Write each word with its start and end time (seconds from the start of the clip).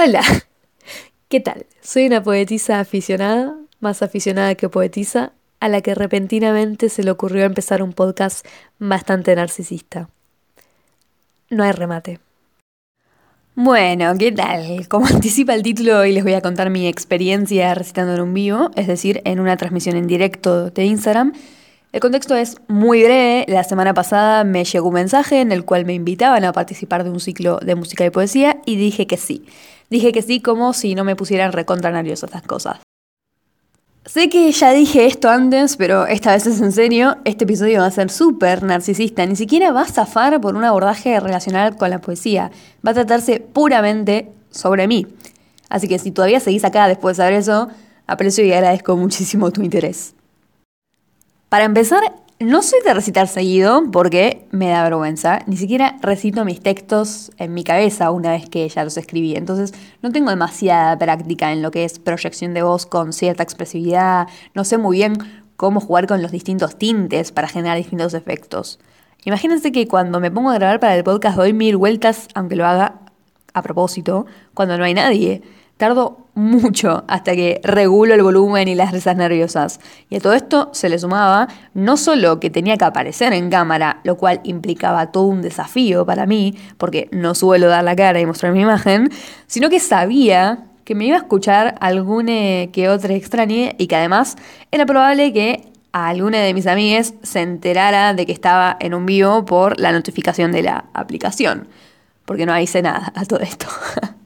Hola, 0.00 0.22
¿qué 1.28 1.40
tal? 1.40 1.66
Soy 1.82 2.06
una 2.06 2.22
poetisa 2.22 2.78
aficionada, 2.78 3.56
más 3.80 4.00
aficionada 4.00 4.54
que 4.54 4.68
poetisa, 4.68 5.32
a 5.58 5.68
la 5.68 5.80
que 5.80 5.96
repentinamente 5.96 6.88
se 6.88 7.02
le 7.02 7.10
ocurrió 7.10 7.44
empezar 7.44 7.82
un 7.82 7.92
podcast 7.92 8.46
bastante 8.78 9.34
narcisista. 9.34 10.08
No 11.50 11.64
hay 11.64 11.72
remate. 11.72 12.20
Bueno, 13.56 14.14
¿qué 14.16 14.30
tal? 14.30 14.86
Como 14.86 15.06
anticipa 15.12 15.54
el 15.54 15.64
título, 15.64 15.98
hoy 15.98 16.12
les 16.12 16.22
voy 16.22 16.34
a 16.34 16.42
contar 16.42 16.70
mi 16.70 16.86
experiencia 16.86 17.74
recitando 17.74 18.14
en 18.14 18.20
un 18.20 18.34
vivo, 18.34 18.70
es 18.76 18.86
decir, 18.86 19.20
en 19.24 19.40
una 19.40 19.56
transmisión 19.56 19.96
en 19.96 20.06
directo 20.06 20.70
de 20.70 20.84
Instagram. 20.84 21.32
El 21.90 22.00
contexto 22.00 22.36
es 22.36 22.58
muy 22.68 23.02
breve. 23.02 23.46
La 23.48 23.64
semana 23.64 23.94
pasada 23.94 24.44
me 24.44 24.62
llegó 24.64 24.88
un 24.88 24.94
mensaje 24.94 25.40
en 25.40 25.50
el 25.50 25.64
cual 25.64 25.86
me 25.86 25.94
invitaban 25.94 26.44
a 26.44 26.52
participar 26.52 27.02
de 27.02 27.10
un 27.10 27.18
ciclo 27.18 27.58
de 27.60 27.74
música 27.74 28.04
y 28.04 28.10
poesía 28.10 28.58
y 28.64 28.76
dije 28.76 29.06
que 29.06 29.16
sí. 29.16 29.46
Dije 29.90 30.12
que 30.12 30.22
sí 30.22 30.40
como 30.40 30.72
si 30.72 30.94
no 30.94 31.04
me 31.04 31.16
pusieran 31.16 31.52
recontra 31.52 31.90
nerviosa 31.90 32.26
estas 32.26 32.42
cosas. 32.42 32.78
Sé 34.04 34.30
que 34.30 34.50
ya 34.52 34.72
dije 34.72 35.04
esto 35.04 35.28
antes, 35.28 35.76
pero 35.76 36.06
esta 36.06 36.32
vez 36.32 36.46
es 36.46 36.62
en 36.62 36.72
serio. 36.72 37.18
Este 37.24 37.44
episodio 37.44 37.80
va 37.80 37.86
a 37.86 37.90
ser 37.90 38.10
súper 38.10 38.62
narcisista. 38.62 39.26
Ni 39.26 39.36
siquiera 39.36 39.70
va 39.70 39.82
a 39.82 39.86
zafar 39.86 40.40
por 40.40 40.56
un 40.56 40.64
abordaje 40.64 41.20
relacional 41.20 41.76
con 41.76 41.90
la 41.90 42.00
poesía. 42.00 42.50
Va 42.86 42.92
a 42.92 42.94
tratarse 42.94 43.40
puramente 43.40 44.32
sobre 44.50 44.88
mí. 44.88 45.06
Así 45.68 45.88
que 45.88 45.98
si 45.98 46.10
todavía 46.10 46.40
seguís 46.40 46.64
acá 46.64 46.88
después 46.88 47.16
de 47.18 47.22
saber 47.22 47.34
eso, 47.34 47.68
aprecio 48.06 48.44
y 48.44 48.52
agradezco 48.52 48.96
muchísimo 48.96 49.50
tu 49.50 49.62
interés. 49.62 50.14
Para 51.50 51.64
empezar, 51.64 52.00
no 52.40 52.62
soy 52.62 52.78
de 52.84 52.94
recitar 52.94 53.26
seguido 53.26 53.82
porque 53.90 54.46
me 54.52 54.68
da 54.68 54.84
vergüenza. 54.84 55.40
Ni 55.46 55.56
siquiera 55.56 55.96
recito 56.00 56.44
mis 56.44 56.60
textos 56.60 57.32
en 57.36 57.52
mi 57.52 57.64
cabeza 57.64 58.12
una 58.12 58.30
vez 58.30 58.48
que 58.48 58.68
ya 58.68 58.84
los 58.84 58.96
escribí. 58.96 59.34
Entonces 59.34 59.74
no 60.02 60.12
tengo 60.12 60.30
demasiada 60.30 60.96
práctica 60.96 61.52
en 61.52 61.62
lo 61.62 61.72
que 61.72 61.84
es 61.84 61.98
proyección 61.98 62.54
de 62.54 62.62
voz 62.62 62.86
con 62.86 63.12
cierta 63.12 63.42
expresividad. 63.42 64.28
No 64.54 64.64
sé 64.64 64.78
muy 64.78 64.98
bien 64.98 65.14
cómo 65.56 65.80
jugar 65.80 66.06
con 66.06 66.22
los 66.22 66.30
distintos 66.30 66.76
tintes 66.76 67.32
para 67.32 67.48
generar 67.48 67.76
distintos 67.76 68.14
efectos. 68.14 68.78
Imagínense 69.24 69.72
que 69.72 69.88
cuando 69.88 70.20
me 70.20 70.30
pongo 70.30 70.50
a 70.50 70.54
grabar 70.54 70.78
para 70.78 70.94
el 70.94 71.02
podcast 71.02 71.36
doy 71.36 71.52
mil 71.52 71.76
vueltas, 71.76 72.28
aunque 72.34 72.54
lo 72.54 72.66
haga 72.66 73.00
a 73.52 73.62
propósito, 73.62 74.26
cuando 74.54 74.78
no 74.78 74.84
hay 74.84 74.94
nadie. 74.94 75.42
Tardo 75.78 76.26
mucho 76.34 77.04
hasta 77.06 77.36
que 77.36 77.60
regulo 77.62 78.12
el 78.12 78.22
volumen 78.22 78.66
y 78.66 78.74
las 78.74 78.90
risas 78.90 79.16
nerviosas. 79.16 79.78
Y 80.10 80.16
a 80.16 80.20
todo 80.20 80.32
esto 80.32 80.70
se 80.72 80.88
le 80.88 80.98
sumaba 80.98 81.46
no 81.72 81.96
solo 81.96 82.40
que 82.40 82.50
tenía 82.50 82.76
que 82.76 82.84
aparecer 82.84 83.32
en 83.32 83.48
cámara, 83.48 84.00
lo 84.02 84.16
cual 84.16 84.40
implicaba 84.42 85.12
todo 85.12 85.24
un 85.24 85.40
desafío 85.40 86.04
para 86.04 86.26
mí, 86.26 86.56
porque 86.78 87.08
no 87.12 87.36
suelo 87.36 87.68
dar 87.68 87.84
la 87.84 87.94
cara 87.94 88.20
y 88.20 88.26
mostrar 88.26 88.52
mi 88.52 88.60
imagen, 88.60 89.10
sino 89.46 89.70
que 89.70 89.78
sabía 89.78 90.64
que 90.84 90.96
me 90.96 91.06
iba 91.06 91.16
a 91.16 91.20
escuchar 91.20 91.76
alguna 91.80 92.66
que 92.72 92.88
otra 92.88 93.14
extrañe 93.14 93.76
y 93.78 93.86
que 93.86 93.94
además 93.94 94.36
era 94.72 94.84
probable 94.84 95.32
que 95.32 95.68
alguna 95.92 96.38
de 96.38 96.54
mis 96.54 96.66
amigas 96.66 97.14
se 97.22 97.40
enterara 97.40 98.14
de 98.14 98.26
que 98.26 98.32
estaba 98.32 98.76
en 98.80 98.94
un 98.94 99.06
vivo 99.06 99.44
por 99.44 99.78
la 99.78 99.92
notificación 99.92 100.50
de 100.50 100.62
la 100.62 100.86
aplicación, 100.92 101.68
porque 102.24 102.46
no 102.46 102.58
hice 102.58 102.82
nada 102.82 103.12
a 103.14 103.24
todo 103.24 103.40
esto. 103.40 103.68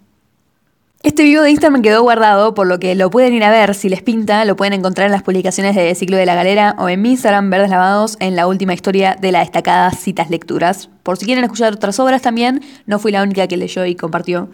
Este 1.02 1.24
video 1.24 1.42
de 1.42 1.50
Instagram 1.50 1.82
quedó 1.82 2.00
guardado, 2.02 2.54
por 2.54 2.68
lo 2.68 2.78
que 2.78 2.94
lo 2.94 3.10
pueden 3.10 3.34
ir 3.34 3.42
a 3.42 3.50
ver 3.50 3.74
si 3.74 3.88
les 3.88 4.02
pinta, 4.02 4.44
lo 4.44 4.54
pueden 4.54 4.72
encontrar 4.72 5.06
en 5.06 5.10
las 5.10 5.24
publicaciones 5.24 5.74
de 5.74 5.92
Ciclo 5.96 6.16
de 6.16 6.26
la 6.26 6.36
Galera 6.36 6.76
o 6.78 6.88
en 6.88 7.02
mi 7.02 7.10
Instagram 7.10 7.50
Verdes 7.50 7.70
Lavados 7.70 8.16
en 8.20 8.36
la 8.36 8.46
última 8.46 8.72
historia 8.72 9.16
de 9.20 9.32
la 9.32 9.40
destacada 9.40 9.90
Citas 9.90 10.30
Lecturas. 10.30 10.90
Por 11.02 11.16
si 11.16 11.26
quieren 11.26 11.42
escuchar 11.42 11.72
otras 11.72 11.98
obras 11.98 12.22
también, 12.22 12.62
no 12.86 13.00
fui 13.00 13.10
la 13.10 13.24
única 13.24 13.48
que 13.48 13.56
leyó 13.56 13.84
y 13.84 13.96
compartió, 13.96 14.48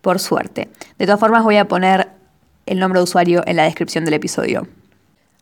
por 0.00 0.18
suerte. 0.18 0.70
De 0.98 1.06
todas 1.06 1.20
formas 1.20 1.44
voy 1.44 1.56
a 1.58 1.68
poner 1.68 2.08
el 2.66 2.80
nombre 2.80 2.98
de 2.98 3.04
usuario 3.04 3.44
en 3.46 3.54
la 3.54 3.62
descripción 3.62 4.04
del 4.04 4.14
episodio. 4.14 4.66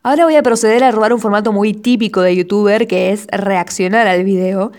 Ahora 0.02 0.26
voy 0.26 0.36
a 0.36 0.42
proceder 0.42 0.84
a 0.84 0.90
robar 0.90 1.14
un 1.14 1.20
formato 1.20 1.52
muy 1.52 1.72
típico 1.72 2.20
de 2.20 2.36
youtuber 2.36 2.86
que 2.86 3.12
es 3.12 3.26
reaccionar 3.28 4.06
al 4.06 4.24
video. 4.24 4.72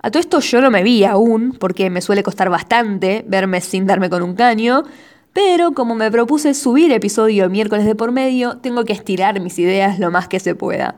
A 0.00 0.12
todo 0.12 0.20
esto 0.20 0.38
yo 0.38 0.60
no 0.60 0.70
me 0.70 0.84
vi 0.84 1.02
aún, 1.02 1.56
porque 1.58 1.90
me 1.90 2.00
suele 2.00 2.22
costar 2.22 2.48
bastante 2.48 3.24
verme 3.26 3.60
sin 3.60 3.86
darme 3.86 4.08
con 4.08 4.22
un 4.22 4.36
caño, 4.36 4.84
pero 5.36 5.72
como 5.72 5.94
me 5.94 6.10
propuse 6.10 6.54
subir 6.54 6.90
episodio 6.92 7.50
miércoles 7.50 7.84
de 7.84 7.94
por 7.94 8.10
medio, 8.10 8.56
tengo 8.56 8.86
que 8.86 8.94
estirar 8.94 9.38
mis 9.38 9.58
ideas 9.58 9.98
lo 9.98 10.10
más 10.10 10.28
que 10.28 10.40
se 10.40 10.54
pueda. 10.54 10.94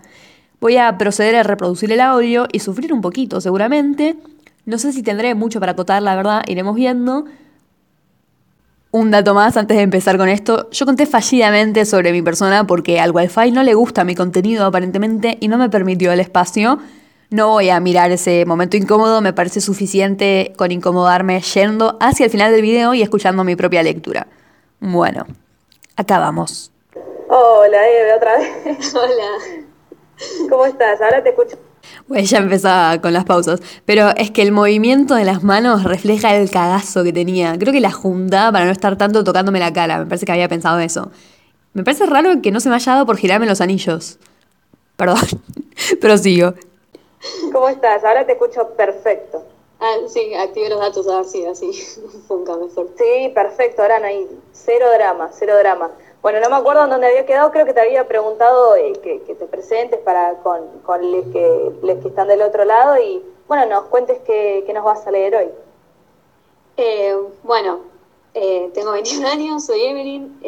Voy 0.60 0.76
a 0.76 0.96
proceder 0.96 1.34
a 1.34 1.42
reproducir 1.42 1.90
el 1.90 2.00
audio 2.00 2.46
y 2.52 2.60
sufrir 2.60 2.92
un 2.92 3.00
poquito 3.00 3.40
seguramente. 3.40 4.14
No 4.64 4.78
sé 4.78 4.92
si 4.92 5.02
tendré 5.02 5.34
mucho 5.34 5.58
para 5.58 5.72
acotar, 5.72 6.00
la 6.04 6.14
verdad, 6.14 6.44
iremos 6.46 6.76
viendo. 6.76 7.24
Un 8.92 9.10
dato 9.10 9.34
más 9.34 9.56
antes 9.56 9.76
de 9.76 9.82
empezar 9.82 10.16
con 10.16 10.28
esto. 10.28 10.70
Yo 10.70 10.86
conté 10.86 11.06
fallidamente 11.06 11.84
sobre 11.84 12.12
mi 12.12 12.22
persona 12.22 12.64
porque 12.64 13.00
al 13.00 13.10
Wi-Fi 13.10 13.50
no 13.50 13.64
le 13.64 13.74
gusta 13.74 14.04
mi 14.04 14.14
contenido 14.14 14.66
aparentemente 14.66 15.36
y 15.40 15.48
no 15.48 15.58
me 15.58 15.68
permitió 15.68 16.12
el 16.12 16.20
espacio. 16.20 16.78
No 17.30 17.48
voy 17.48 17.68
a 17.68 17.78
mirar 17.78 18.10
ese 18.10 18.46
momento 18.46 18.78
incómodo, 18.78 19.20
me 19.20 19.34
parece 19.34 19.60
suficiente 19.60 20.54
con 20.56 20.72
incomodarme 20.72 21.42
yendo 21.42 21.98
hacia 22.00 22.24
el 22.24 22.30
final 22.30 22.52
del 22.52 22.62
video 22.62 22.94
y 22.94 23.02
escuchando 23.02 23.44
mi 23.44 23.54
propia 23.54 23.82
lectura. 23.82 24.26
Bueno, 24.80 25.26
acá 25.94 26.18
vamos. 26.18 26.72
Hola, 27.28 27.86
Eve, 27.86 28.14
otra 28.14 28.38
vez. 28.38 28.94
Hola. 28.94 29.68
¿Cómo 30.48 30.64
estás? 30.64 31.02
Ahora 31.02 31.22
te 31.22 31.28
escucho. 31.28 31.58
Bueno, 32.06 32.24
ya 32.24 32.38
empezaba 32.38 32.98
con 33.02 33.12
las 33.12 33.26
pausas, 33.26 33.60
pero 33.84 34.08
es 34.16 34.30
que 34.30 34.40
el 34.40 34.50
movimiento 34.50 35.14
de 35.14 35.26
las 35.26 35.42
manos 35.42 35.84
refleja 35.84 36.34
el 36.34 36.50
cagazo 36.50 37.04
que 37.04 37.12
tenía. 37.12 37.58
Creo 37.58 37.74
que 37.74 37.80
la 37.80 37.92
juntaba 37.92 38.50
para 38.52 38.64
no 38.64 38.70
estar 38.70 38.96
tanto 38.96 39.22
tocándome 39.22 39.60
la 39.60 39.74
cara, 39.74 39.98
me 39.98 40.06
parece 40.06 40.24
que 40.24 40.32
había 40.32 40.48
pensado 40.48 40.78
eso. 40.78 41.10
Me 41.74 41.84
parece 41.84 42.06
raro 42.06 42.40
que 42.40 42.50
no 42.50 42.60
se 42.60 42.70
me 42.70 42.76
haya 42.76 42.92
dado 42.92 43.04
por 43.04 43.18
girarme 43.18 43.44
los 43.44 43.60
anillos. 43.60 44.18
Perdón, 44.96 45.18
pero 46.00 46.16
sigo. 46.16 46.54
¿Cómo 47.52 47.68
estás? 47.68 48.04
Ahora 48.04 48.26
te 48.26 48.32
escucho 48.32 48.68
perfecto. 48.70 49.42
Ah, 49.80 49.96
sí, 50.08 50.34
active 50.34 50.70
los 50.70 50.80
datos 50.80 51.06
así, 51.06 51.44
así, 51.46 51.72
funca 52.26 52.56
mejor. 52.56 52.88
Sí, 52.96 53.30
perfecto, 53.32 53.82
ahora 53.82 54.00
no 54.00 54.06
hay 54.06 54.28
cero 54.52 54.86
drama, 54.92 55.30
cero 55.32 55.56
drama. 55.56 55.92
Bueno, 56.20 56.40
no 56.40 56.50
me 56.50 56.56
acuerdo 56.56 56.84
en 56.84 56.90
dónde 56.90 57.06
había 57.06 57.24
quedado, 57.24 57.52
creo 57.52 57.64
que 57.64 57.72
te 57.72 57.80
había 57.80 58.08
preguntado 58.08 58.74
eh, 58.74 58.92
que, 58.94 59.20
te 59.20 59.46
presentes 59.46 60.00
para 60.00 60.34
con, 60.42 60.80
con 60.82 61.12
los 61.12 61.26
que, 61.26 61.72
que 61.80 62.08
están 62.08 62.26
del 62.26 62.42
otro 62.42 62.64
lado 62.64 63.00
y, 63.00 63.22
bueno, 63.46 63.66
nos 63.66 63.84
cuentes 63.84 64.18
qué, 64.26 64.68
nos 64.74 64.84
vas 64.84 65.06
a 65.06 65.12
leer 65.12 65.36
hoy. 65.36 65.50
Eh, 66.76 67.16
bueno, 67.44 67.80
eh, 68.34 68.70
tengo 68.74 68.90
21 68.92 69.28
años, 69.32 69.64
soy 69.64 69.80
Evelyn, 69.80 70.40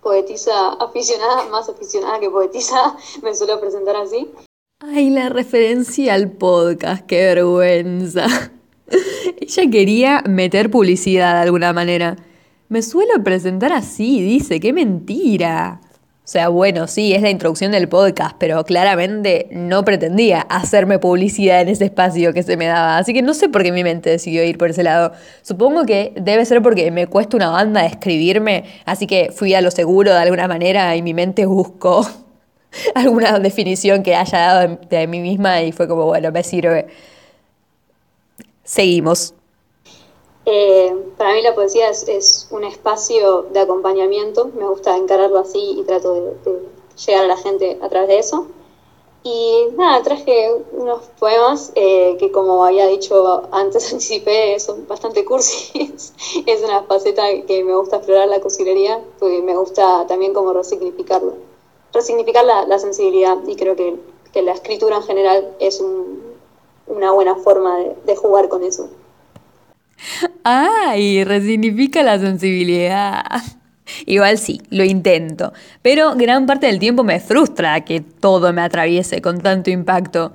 poetisa 0.00 0.74
aficionada, 0.74 1.46
más 1.46 1.68
aficionada 1.68 2.20
que 2.20 2.30
poetisa, 2.30 2.96
me 3.22 3.34
suelo 3.34 3.58
presentar 3.58 3.96
así. 3.96 4.32
Ay, 4.78 5.08
la 5.08 5.30
referencia 5.30 6.12
al 6.12 6.32
podcast, 6.32 7.06
qué 7.06 7.24
vergüenza. 7.24 8.26
Ella 9.40 9.70
quería 9.70 10.22
meter 10.28 10.70
publicidad 10.70 11.36
de 11.36 11.40
alguna 11.40 11.72
manera. 11.72 12.16
Me 12.68 12.82
suelo 12.82 13.24
presentar 13.24 13.72
así, 13.72 14.20
dice, 14.20 14.60
qué 14.60 14.74
mentira. 14.74 15.80
O 15.82 16.28
sea, 16.28 16.50
bueno, 16.50 16.88
sí, 16.88 17.14
es 17.14 17.22
la 17.22 17.30
introducción 17.30 17.72
del 17.72 17.88
podcast, 17.88 18.36
pero 18.38 18.64
claramente 18.64 19.48
no 19.50 19.82
pretendía 19.82 20.42
hacerme 20.42 20.98
publicidad 20.98 21.62
en 21.62 21.68
ese 21.68 21.86
espacio 21.86 22.34
que 22.34 22.42
se 22.42 22.58
me 22.58 22.66
daba. 22.66 22.98
Así 22.98 23.14
que 23.14 23.22
no 23.22 23.32
sé 23.32 23.48
por 23.48 23.62
qué 23.62 23.72
mi 23.72 23.82
mente 23.82 24.10
decidió 24.10 24.44
ir 24.44 24.58
por 24.58 24.68
ese 24.68 24.82
lado. 24.82 25.12
Supongo 25.40 25.86
que 25.86 26.12
debe 26.20 26.44
ser 26.44 26.60
porque 26.60 26.90
me 26.90 27.06
cuesta 27.06 27.38
una 27.38 27.48
banda 27.48 27.86
escribirme, 27.86 28.64
así 28.84 29.06
que 29.06 29.30
fui 29.34 29.54
a 29.54 29.62
lo 29.62 29.70
seguro 29.70 30.12
de 30.12 30.18
alguna 30.18 30.48
manera 30.48 30.94
y 30.96 31.00
mi 31.02 31.14
mente 31.14 31.46
buscó 31.46 32.06
alguna 32.94 33.38
definición 33.38 34.02
que 34.02 34.14
haya 34.14 34.38
dado 34.38 34.78
de, 34.88 35.06
mí 35.06 35.20
misma 35.20 35.62
y 35.62 35.72
fue 35.72 35.88
como, 35.88 36.06
bueno, 36.06 36.30
me 36.32 36.42
sirve. 36.42 36.86
Seguimos. 38.64 39.34
Eh, 40.44 40.94
para 41.16 41.34
mí 41.34 41.42
la 41.42 41.54
poesía 41.54 41.90
es, 41.90 42.48
un 42.50 42.64
espacio 42.64 43.42
de 43.52 43.60
acompañamiento, 43.60 44.50
me 44.56 44.64
gusta 44.68 44.96
encararlo 44.96 45.38
así 45.38 45.76
y 45.78 45.82
trato 45.82 46.14
de, 46.14 46.62
llegar 47.04 47.24
a 47.24 47.28
la 47.28 47.36
gente 47.36 47.78
a 47.82 47.88
través 47.88 48.08
de 48.08 48.18
eso. 48.18 48.46
Y 49.24 49.66
nada, 49.76 50.04
traje 50.04 50.52
unos 50.70 51.02
poemas 51.18 51.72
eh, 51.74 52.16
que 52.20 52.30
como 52.30 52.64
había 52.64 52.86
dicho 52.86 53.42
antes, 53.50 53.92
anticipé, 53.92 54.58
son 54.60 54.86
bastante 54.86 55.24
cursis. 55.24 56.12
es 56.46 56.62
una 56.62 56.84
faceta 56.84 57.24
que 57.46 57.64
me 57.64 57.74
gusta 57.74 57.96
explorar 57.96 58.28
la 58.28 58.40
cocinería, 58.40 59.02
porque 59.18 59.42
me 59.42 59.56
gusta 59.56 60.06
también 60.06 60.32
como 60.32 60.52
resignificarlo 60.52 61.45
resignificar 61.96 62.44
la, 62.44 62.78
sensibilidad 62.78 63.36
y 63.46 63.56
creo 63.56 63.74
que, 63.76 63.96
la 64.42 64.52
escritura 64.52 64.96
en 64.96 65.02
general 65.02 65.48
es 65.60 65.82
una 66.86 67.10
buena 67.10 67.36
forma 67.36 67.78
de, 68.04 68.16
jugar 68.16 68.48
con 68.48 68.62
eso. 68.62 68.90
¡Ay! 70.44 71.24
Resignifica 71.24 72.02
la 72.02 72.18
sensibilidad. 72.18 73.22
Igual 74.04 74.36
sí, 74.36 74.60
lo 74.68 74.84
intento, 74.84 75.52
pero 75.80 76.14
gran 76.16 76.44
parte 76.44 76.66
del 76.66 76.78
tiempo 76.78 77.02
me 77.02 77.20
frustra 77.20 77.84
que 77.84 78.00
todo 78.00 78.52
me 78.52 78.60
atraviese 78.60 79.22
con 79.22 79.40
tanto 79.40 79.70
impacto. 79.70 80.32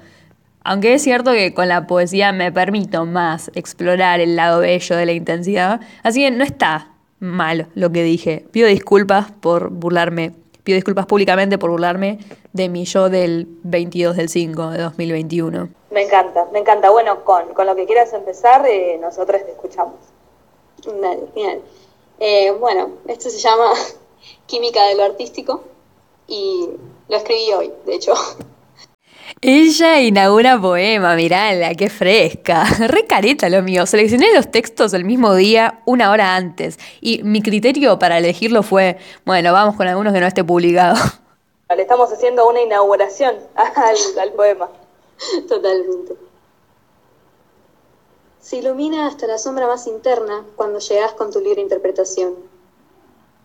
Aunque 0.64 0.94
es 0.94 1.04
cierto 1.04 1.32
que 1.32 1.54
con 1.54 1.68
la 1.68 1.86
poesía 1.86 2.32
me 2.32 2.52
permito 2.52 3.06
más 3.06 3.52
explorar 3.54 4.20
el 4.20 4.36
lado 4.36 4.62
bello 4.62 4.96
de 4.96 5.06
la 5.06 5.12
intensidad, 5.12 5.82
así 6.02 6.22
que 6.22 6.32
no 6.32 6.44
está 6.44 6.92
mal 7.20 7.68
lo 7.76 7.92
que 7.92 8.04
dije. 8.04 8.46
Pido 8.52 8.68
disculpas 8.68 9.32
por 9.32 9.70
burlarme. 9.70 10.41
Pido 10.64 10.76
disculpas 10.76 11.06
públicamente 11.06 11.58
por 11.58 11.72
burlarme 11.72 12.20
de 12.54 12.70
mi 12.70 12.86
yo 12.86 13.10
del 13.10 13.48
22 13.64 14.16
del 14.16 14.30
5 14.30 14.70
de 14.70 14.82
2021. 14.84 15.70
Me 15.90 16.04
encanta, 16.04 16.48
me 16.54 16.60
encanta. 16.60 16.90
Bueno, 16.90 17.24
con, 17.24 17.54
con 17.54 17.66
lo 17.66 17.76
que 17.76 17.86
quieras 17.86 18.14
empezar, 18.14 18.66
eh, 18.68 18.98
nosotros 19.02 19.44
te 19.44 19.52
escuchamos. 19.52 19.96
Dale, 20.86 21.28
genial. 21.34 21.62
Eh, 22.20 22.52
bueno, 22.60 22.92
esto 23.08 23.30
se 23.30 23.40
llama 23.40 23.72
Química 24.46 24.86
de 24.86 24.96
lo 24.96 25.04
Artístico 25.04 25.64
y 26.28 26.70
lo 27.10 27.18
escribí 27.18 27.52
hoy, 27.54 27.74
de 27.86 27.96
hecho. 27.96 28.14
Ella 29.44 30.00
inaugura 30.00 30.62
poema, 30.62 31.16
mirala, 31.16 31.74
qué 31.74 31.90
fresca. 31.90 32.64
Re 32.88 33.08
careta 33.08 33.50
lo 33.50 33.64
mío. 33.64 33.88
Seleccioné 33.88 34.32
los 34.36 34.52
textos 34.52 34.94
el 34.94 35.04
mismo 35.04 35.34
día, 35.34 35.82
una 35.86 36.12
hora 36.12 36.36
antes. 36.36 36.78
Y 37.02 37.24
mi 37.24 37.42
criterio 37.42 37.98
para 37.98 38.20
elegirlo 38.20 38.62
fue, 38.62 39.00
bueno, 39.26 39.52
vamos 39.52 39.76
con 39.78 39.88
algunos 39.88 40.14
que 40.14 40.20
no 40.20 40.28
esté 40.28 40.44
publicado. 40.44 40.96
Le 41.76 41.82
estamos 41.82 42.14
haciendo 42.14 42.48
una 42.48 42.62
inauguración 42.62 43.36
al, 43.56 43.96
al 44.22 44.34
poema. 44.34 44.70
Totalmente. 45.50 46.14
Se 48.40 48.58
ilumina 48.58 49.08
hasta 49.08 49.26
la 49.26 49.40
sombra 49.40 49.66
más 49.66 49.88
interna 49.88 50.46
cuando 50.56 50.78
llegás 50.78 51.14
con 51.14 51.32
tu 51.32 51.40
libre 51.40 51.62
interpretación. 51.62 52.36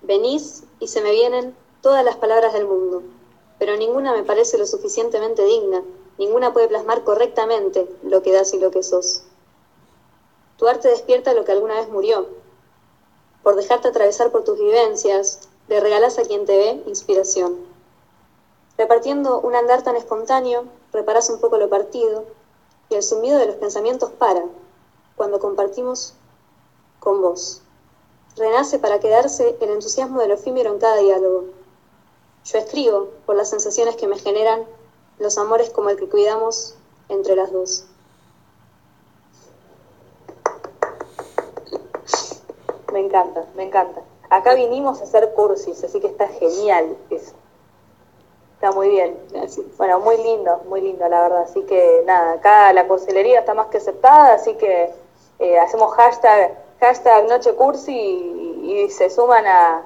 Venís 0.02 0.64
y 0.78 0.88
se 0.88 1.00
me 1.00 1.12
vienen 1.12 1.54
todas 1.81 2.04
las 2.04 2.16
palabras 2.16 2.52
del 2.52 2.66
mundo 2.66 3.02
pero 3.58 3.76
ninguna 3.76 4.12
me 4.12 4.25
parece 4.25 4.58
lo 4.58 4.67
suficientemente 4.67 5.44
digna, 5.44 5.82
ninguna 6.19 6.53
puede 6.53 6.69
plasmar 6.69 7.05
correctamente 7.05 7.88
lo 8.03 8.23
que 8.23 8.32
das 8.32 8.53
y 8.55 8.58
lo 8.58 8.70
que 8.70 8.82
sos. 8.82 9.23
Tu 10.58 10.67
arte 10.69 10.88
despierta 10.88 11.35
lo 11.35 11.44
que 11.44 11.53
alguna 11.53 11.75
vez 11.75 11.88
murió. 11.88 12.26
Por 13.43 13.56
dejarte 13.56 13.88
atravesar 13.88 14.31
por 14.31 14.44
tus 14.44 14.58
vivencias, 14.58 15.41
le 15.69 15.81
regalás 15.81 16.19
a 16.19 16.23
quien 16.23 16.44
te 16.44 16.56
ve 16.56 16.82
inspiración. 16.87 17.56
Repartiendo 18.79 19.41
un 19.41 19.55
andar 19.55 19.82
tan 19.82 19.97
espontáneo, 19.97 20.64
reparás 20.93 21.31
un 21.31 21.41
poco 21.41 21.56
lo 21.56 21.69
partido, 21.69 22.25
y 22.88 22.94
el 22.94 23.02
zumbido 23.02 23.38
de 23.38 23.47
los 23.47 23.56
pensamientos 23.56 24.11
para, 24.12 24.44
cuando 25.17 25.41
compartimos 25.41 26.14
con 27.00 27.20
vos. 27.23 27.62
Renace 28.37 28.79
para 28.79 29.00
quedarse 29.00 29.56
el 29.61 29.70
entusiasmo 29.70 30.20
del 30.20 30.32
efímero 30.32 30.73
en 30.73 30.79
cada 30.79 30.99
diálogo 30.99 31.44
yo 32.46 32.58
escribo 32.58 33.10
por 33.26 33.37
las 33.37 33.50
sensaciones 33.50 33.96
que 33.96 34.06
me 34.06 34.19
generan 34.19 34.64
los 35.19 35.37
amores 35.37 35.70
como 35.70 35.90
el 35.90 35.96
que 35.96 36.08
cuidamos 36.08 36.76
entre 37.08 37.34
las 37.34 37.52
dos. 37.52 37.87
Me 42.93 43.00
encanta, 43.00 43.44
me 43.56 43.64
encanta. 43.64 44.00
Acá 44.31 44.54
vinimos 44.54 45.00
a 45.00 45.04
hacer 45.04 45.32
cursis, 45.34 45.82
así 45.82 46.00
que 46.00 46.06
está 46.06 46.28
genial 46.28 46.96
eso. 47.10 47.34
Está 48.54 48.72
muy 48.72 48.88
bien. 48.88 49.19
Bueno, 49.76 50.00
muy 50.00 50.16
lindo, 50.16 50.62
muy 50.69 50.81
lindo, 50.81 51.06
la 51.08 51.22
verdad. 51.22 51.42
Así 51.42 51.62
que 51.62 52.02
nada, 52.06 52.34
acá 52.34 52.72
la 52.72 52.87
cursilería 52.87 53.40
está 53.40 53.54
más 53.54 53.66
que 53.66 53.78
aceptada, 53.78 54.34
así 54.34 54.54
que 54.54 54.94
eh, 55.40 55.58
hacemos 55.58 55.92
hashtag, 55.94 56.56
hashtag 56.81 57.28
Noche 57.28 57.54
Cursi 57.54 57.92
y, 57.92 58.45
se 58.90 59.10
suman 59.10 59.44
a, 59.46 59.82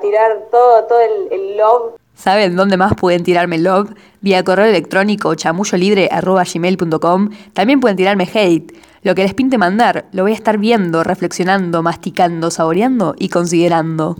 tirar 0.00 0.46
todo, 0.50 0.84
todo 0.84 1.00
el, 1.00 1.56
love. 1.56 1.94
¿Saben 2.14 2.56
dónde 2.56 2.76
más 2.76 2.94
pueden 2.94 3.22
tirarme 3.24 3.58
love? 3.58 3.90
Vía 4.20 4.44
correo 4.44 4.66
electrónico 4.66 5.34
chamullolibre.com. 5.34 7.30
También 7.54 7.80
pueden 7.80 7.96
tirarme 7.96 8.28
hate. 8.32 8.72
Lo 9.02 9.14
que 9.14 9.22
les 9.22 9.32
pinte 9.32 9.56
mandar, 9.56 10.04
lo 10.12 10.24
voy 10.24 10.32
a 10.32 10.34
estar 10.34 10.58
viendo, 10.58 11.02
reflexionando, 11.02 11.82
masticando, 11.82 12.50
saboreando 12.50 13.14
y 13.16 13.30
considerando. 13.30 14.16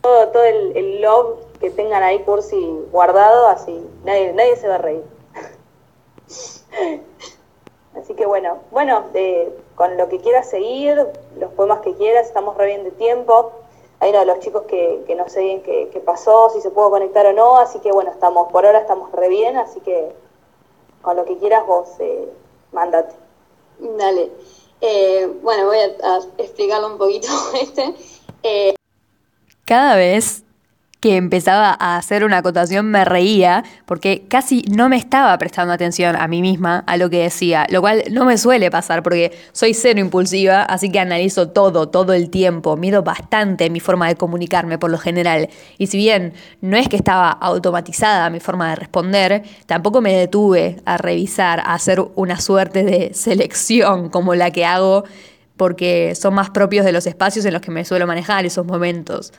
Todo, 0.00 0.28
todo 0.28 0.44
el, 0.44 1.02
love 1.02 1.40
que 1.60 1.70
tengan 1.70 2.02
ahí 2.02 2.20
cursi 2.20 2.56
guardado, 2.90 3.48
así 3.48 3.78
nadie, 4.04 4.32
nadie 4.32 4.56
se 4.56 4.68
va 4.68 4.76
a 4.76 4.78
reír. 4.78 5.02
así 8.00 8.14
que 8.14 8.24
bueno, 8.24 8.58
bueno, 8.70 9.04
de 9.12 9.52
con 9.76 9.96
lo 9.96 10.08
que 10.08 10.18
quieras 10.18 10.48
seguir, 10.48 11.06
los 11.38 11.52
poemas 11.52 11.80
que 11.80 11.94
quieras, 11.94 12.26
estamos 12.26 12.56
re 12.56 12.66
bien 12.66 12.82
de 12.82 12.90
tiempo. 12.90 13.52
Hay 14.00 14.10
uno 14.10 14.20
de 14.20 14.26
los 14.26 14.40
chicos 14.40 14.62
que, 14.62 15.04
no 15.16 15.28
sé 15.28 15.40
bien 15.42 15.62
qué, 15.62 16.02
pasó, 16.04 16.50
si 16.50 16.60
se 16.60 16.70
pudo 16.70 16.90
conectar 16.90 17.24
o 17.26 17.32
no, 17.32 17.58
así 17.58 17.78
que 17.78 17.92
bueno, 17.92 18.10
estamos, 18.10 18.50
por 18.50 18.66
ahora 18.66 18.80
estamos 18.80 19.12
re 19.12 19.28
bien, 19.28 19.56
así 19.56 19.80
que 19.80 20.12
con 21.02 21.16
lo 21.16 21.24
que 21.24 21.36
quieras 21.36 21.66
vos, 21.66 21.88
eh, 22.00 22.28
mándate. 22.72 23.14
Dale. 23.78 24.30
Eh, 24.80 25.30
bueno, 25.42 25.66
voy 25.66 25.78
a, 25.78 26.20
explicarlo 26.38 26.88
un 26.88 26.98
poquito 26.98 27.28
este. 27.60 27.94
Eh, 28.42 28.74
Cada 29.64 29.96
vez 29.96 30.45
que 31.06 31.14
empezaba 31.14 31.76
a 31.78 31.98
hacer 31.98 32.24
una 32.24 32.38
acotación 32.38 32.86
me 32.86 33.04
reía 33.04 33.62
porque 33.84 34.24
casi 34.26 34.62
no 34.62 34.88
me 34.88 34.96
estaba 34.96 35.38
prestando 35.38 35.72
atención 35.72 36.16
a 36.16 36.26
mí 36.26 36.42
misma, 36.42 36.82
a 36.84 36.96
lo 36.96 37.08
que 37.08 37.22
decía, 37.22 37.64
lo 37.70 37.80
cual 37.80 38.02
no 38.10 38.24
me 38.24 38.36
suele 38.36 38.72
pasar 38.72 39.04
porque 39.04 39.30
soy 39.52 39.72
cero 39.72 40.00
impulsiva, 40.00 40.64
así 40.64 40.90
que 40.90 40.98
analizo 40.98 41.50
todo, 41.50 41.90
todo 41.90 42.12
el 42.12 42.28
tiempo, 42.28 42.76
mido 42.76 43.04
bastante 43.04 43.70
mi 43.70 43.78
forma 43.78 44.08
de 44.08 44.16
comunicarme 44.16 44.78
por 44.78 44.90
lo 44.90 44.98
general. 44.98 45.48
Y 45.78 45.86
si 45.86 45.96
bien 45.96 46.32
no 46.60 46.76
es 46.76 46.88
que 46.88 46.96
estaba 46.96 47.30
automatizada 47.30 48.28
mi 48.28 48.40
forma 48.40 48.70
de 48.70 48.74
responder, 48.74 49.44
tampoco 49.66 50.00
me 50.00 50.12
detuve 50.12 50.78
a 50.86 50.96
revisar, 50.96 51.60
a 51.60 51.74
hacer 51.74 52.04
una 52.16 52.40
suerte 52.40 52.82
de 52.82 53.14
selección 53.14 54.08
como 54.08 54.34
la 54.34 54.50
que 54.50 54.64
hago 54.64 55.04
porque 55.56 56.16
son 56.16 56.34
más 56.34 56.50
propios 56.50 56.84
de 56.84 56.90
los 56.90 57.06
espacios 57.06 57.44
en 57.44 57.52
los 57.52 57.62
que 57.62 57.70
me 57.70 57.84
suelo 57.84 58.08
manejar 58.08 58.44
esos 58.44 58.66
momentos. 58.66 59.32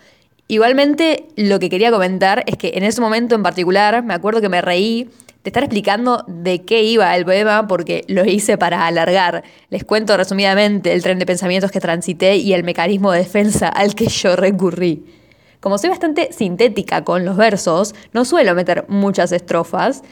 Igualmente, 0.50 1.28
lo 1.36 1.60
que 1.60 1.70
quería 1.70 1.92
comentar 1.92 2.44
es 2.48 2.56
que 2.56 2.72
en 2.76 2.84
ese 2.84 3.02
momento 3.02 3.36
en 3.36 3.44
particular, 3.44 4.04
me 4.04 4.14
acuerdo 4.14 4.40
que 4.40 4.48
me 4.48 4.62
reí 4.62 5.10
de 5.44 5.50
estar 5.50 5.64
explicando 5.64 6.24
de 6.28 6.64
qué 6.64 6.84
iba 6.84 7.16
el 7.16 7.26
poema 7.26 7.68
porque 7.68 8.06
lo 8.08 8.24
hice 8.24 8.58
para 8.58 8.88
alargar. 8.88 9.44
Les 9.70 9.84
cuento 9.84 10.16
resumidamente 10.16 10.94
el 10.94 11.04
tren 11.04 11.20
de 11.20 11.26
pensamientos 11.26 11.70
que 11.70 11.82
transité 11.82 12.38
y 12.38 12.54
el 12.54 12.64
mecanismo 12.64 13.12
de 13.12 13.20
defensa 13.20 13.68
al 13.68 13.94
que 13.94 14.08
yo 14.08 14.38
recurrí. 14.38 15.06
Como 15.60 15.78
soy 15.78 15.90
bastante 15.90 16.32
sintética 16.32 17.04
con 17.04 17.26
los 17.26 17.36
versos, 17.36 17.94
no 18.14 18.24
suelo 18.24 18.56
meter 18.56 18.86
muchas 18.88 19.34
estrofas, 19.34 20.04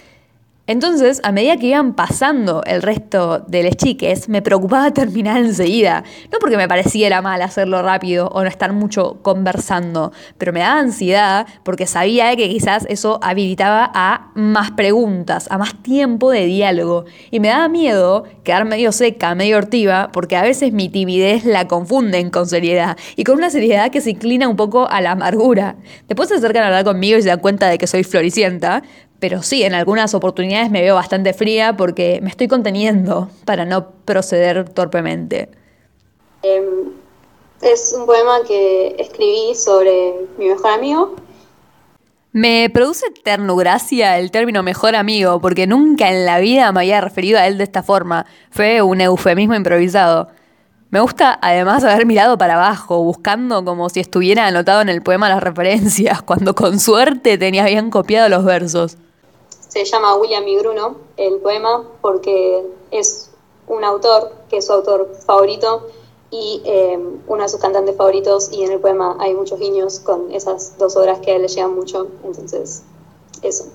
entonces, 0.68 1.22
a 1.24 1.32
medida 1.32 1.58
que 1.58 1.68
iban 1.68 1.94
pasando 1.94 2.64
el 2.66 2.82
resto 2.82 3.40
de 3.48 3.62
las 3.62 3.76
chiques, 3.76 4.30
me 4.30 4.42
preocupaba 4.42 4.92
terminar 4.92 5.38
enseguida. 5.38 6.04
No 6.32 6.40
porque 6.40 6.58
me 6.58 6.68
pareciera 6.68 7.22
mal 7.22 7.44
hacerlo 7.44 7.84
rápido 7.84 8.30
o 8.30 8.42
no 8.42 8.50
estar 8.50 8.74
mucho 8.74 9.20
conversando, 9.22 10.12
pero 10.40 10.54
me 10.54 10.62
daba 10.62 10.80
ansiedad 10.80 11.46
porque 11.64 11.86
sabía 11.86 12.36
que 12.36 12.50
quizás 12.50 12.88
eso 12.90 13.20
habilitaba 13.22 13.92
a 13.94 14.32
más 14.34 14.72
preguntas, 14.72 15.48
a 15.52 15.60
más 15.60 15.76
tiempo 15.84 16.32
de 16.32 16.48
diálogo. 16.48 17.06
Y 17.30 17.40
me 17.40 17.50
daba 17.50 17.70
miedo 17.70 18.24
quedar 18.44 18.66
medio 18.66 18.92
seca, 18.92 19.36
medio 19.36 19.58
hortiva, 19.58 20.10
porque 20.12 20.36
a 20.36 20.42
veces 20.42 20.74
mi 20.74 20.90
timidez 20.90 21.46
la 21.46 21.68
confunden 21.68 22.32
con 22.32 22.48
seriedad 22.48 22.98
y 23.16 23.24
con 23.24 23.38
una 23.38 23.52
seriedad 23.52 23.92
que 23.92 24.02
se 24.02 24.12
inclina 24.12 24.48
un 24.48 24.56
poco 24.56 24.90
a 24.90 25.00
la 25.02 25.12
amargura. 25.12 25.76
Después 26.08 26.30
se 26.30 26.36
acercan 26.36 26.64
a 26.64 26.68
hablar 26.68 26.86
conmigo 26.86 27.20
y 27.20 27.22
se 27.22 27.30
dan 27.30 27.40
cuenta 27.40 27.68
de 27.68 27.78
que 27.78 27.86
soy 27.86 28.04
floricienta, 28.04 28.82
pero 29.28 29.42
sí, 29.42 29.64
en 29.64 29.74
algunas 29.74 30.14
oportunidades 30.14 30.70
me 30.70 30.84
veo 30.84 30.94
bastante 30.94 31.34
fría 31.34 31.76
porque 31.76 32.20
me 32.22 32.30
estoy 32.30 32.48
conteniendo 32.48 33.28
para 33.44 33.66
no 33.66 33.90
proceder 34.06 34.70
torpemente. 34.70 35.50
Em, 36.44 36.92
es 37.64 37.96
un 37.98 38.06
poema 38.06 38.44
que 38.48 38.96
escribí 39.00 39.56
sobre 39.56 40.14
mi 40.38 40.50
mejor 40.50 40.70
amigo. 40.70 41.16
Me 42.34 42.70
produce 42.72 43.08
ternugracia 43.24 44.20
el 44.20 44.30
término 44.30 44.62
mejor 44.62 44.96
amigo 44.96 45.42
porque 45.42 45.66
nunca 45.66 46.12
en 46.12 46.28
la 46.28 46.38
vida 46.38 46.72
me 46.72 46.82
había 46.82 47.02
referido 47.02 47.40
a 47.40 47.48
él 47.48 47.58
de 47.58 47.64
esta 47.64 47.82
forma. 47.82 48.28
Fue 48.52 48.84
un 48.84 49.02
eufemismo 49.02 49.56
improvisado. 49.56 50.28
Me 50.92 51.00
gusta 51.00 51.40
además 51.42 51.84
haber 51.84 52.06
mirado 52.06 52.38
para 52.38 52.54
abajo, 52.54 53.04
buscando 53.04 53.66
como 53.66 53.90
si 53.90 54.02
estuviera 54.02 54.46
anotado 54.46 54.82
en 54.82 54.90
el 54.90 55.02
poema 55.02 55.30
las 55.30 55.42
referencias, 55.42 56.22
cuando 56.28 56.54
con 56.54 56.80
suerte 56.80 57.40
tenía 57.40 57.66
bien 57.66 57.90
copiado 57.90 58.30
los 58.30 58.46
versos 58.46 59.00
se 59.76 59.84
llama 59.84 60.16
William 60.16 60.48
y 60.48 60.58
Bruno, 60.58 60.96
el 61.18 61.40
poema, 61.40 61.84
porque 62.00 62.66
es 62.92 63.30
un 63.68 63.84
autor 63.84 64.32
que 64.50 64.58
es 64.58 64.68
su 64.68 64.72
autor 64.72 65.12
favorito 65.26 65.88
y 66.32 66.62
eh, 66.64 66.98
uno 67.28 67.44
de 67.44 67.50
sus 67.50 67.60
cantantes 67.60 67.98
favoritos 67.98 68.54
y 68.54 68.64
en 68.64 68.72
el 68.72 68.80
poema 68.80 69.18
hay 69.20 69.34
muchos 69.34 69.60
guiños 69.60 70.00
con 70.00 70.32
esas 70.32 70.78
dos 70.78 70.96
obras 70.96 71.20
que 71.20 71.38
le 71.38 71.50
llegan 71.50 71.76
mucho, 71.76 72.08
entonces 72.24 72.84
eso. 73.42 73.66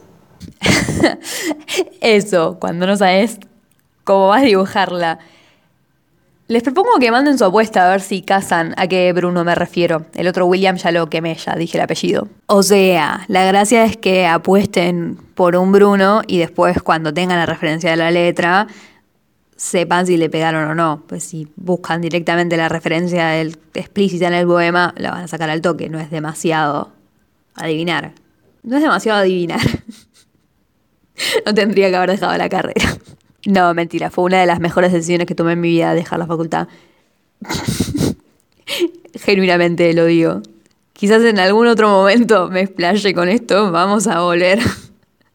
eso, 2.01 2.57
cuando 2.59 2.87
no 2.87 2.97
sabes 2.97 3.39
cómo 4.05 4.29
vas 4.29 4.41
a 4.41 4.47
dibujarla. 4.47 5.19
Les 6.51 6.65
propongo 6.65 6.99
que 6.99 7.13
manden 7.13 7.39
su 7.39 7.45
apuesta 7.45 7.87
a 7.87 7.91
ver 7.93 8.01
si 8.01 8.23
casan 8.23 8.75
a 8.77 8.89
qué 8.89 9.13
Bruno 9.13 9.45
me 9.45 9.55
refiero. 9.55 10.07
El 10.15 10.27
otro 10.27 10.47
William 10.47 10.75
ya 10.75 10.91
lo 10.91 11.09
quemé, 11.09 11.37
ya 11.37 11.55
dije 11.55 11.79
el 11.79 11.85
apellido. 11.85 12.27
O 12.47 12.65
sea, 12.65 13.25
la 13.29 13.45
gracia 13.45 13.85
es 13.85 13.97
que 13.97 14.27
apuesten 14.27 15.17
por 15.37 15.55
un 15.55 15.71
Bruno 15.71 16.23
y 16.27 16.39
después 16.39 16.83
cuando 16.83 17.15
tengan 17.15 17.39
la 17.39 17.47
referencia 17.47 17.93
de 17.93 17.97
la 17.97 18.11
letra, 18.11 18.67
sepan 19.55 20.09
si 20.09 20.17
le 20.17 20.29
pegaron 20.29 20.69
o 20.69 20.75
no. 20.75 21.05
Pues 21.07 21.23
si 21.23 21.47
buscan 21.55 22.01
directamente 22.01 22.57
la 22.57 22.69
referencia 22.69 23.29
del 23.29 23.57
explícita 23.75 24.27
en 24.27 24.35
el 24.35 24.47
poema, 24.49 24.93
la 24.97 25.13
van 25.13 25.23
a 25.23 25.29
sacar 25.29 25.51
al 25.51 25.61
toque. 25.61 25.89
No 25.89 26.01
es 26.01 26.11
demasiado 26.11 26.91
adivinar. 27.55 28.11
No 28.65 28.77
es 28.77 28.83
demasiado 28.83 29.21
adivinar. 29.21 29.61
no 31.47 31.55
tendría 31.55 31.91
que 31.91 31.97
haber 31.97 32.11
dejado 32.11 32.37
la 32.37 32.49
carrera. 32.49 32.91
No, 33.47 33.73
mentira, 33.75 34.11
fue 34.11 34.25
una 34.25 34.41
de 34.41 34.47
las 34.47 34.61
mejores 34.61 34.93
decisiones 34.93 35.27
que 35.27 35.35
tomé 35.35 35.53
en 35.53 35.61
mi 35.61 35.69
vida 35.69 35.95
dejar 35.95 36.19
la 36.19 36.27
facultad. 36.27 36.69
Genuinamente 39.15 39.93
lo 39.95 40.05
digo. 40.05 40.43
Quizás 40.93 41.23
en 41.23 41.39
algún 41.39 41.67
otro 41.67 41.89
momento 41.89 42.49
me 42.49 42.61
explaye 42.61 43.15
con 43.15 43.29
esto. 43.29 43.73
Vamos 43.73 44.07
a 44.07 44.21
volver 44.21 44.59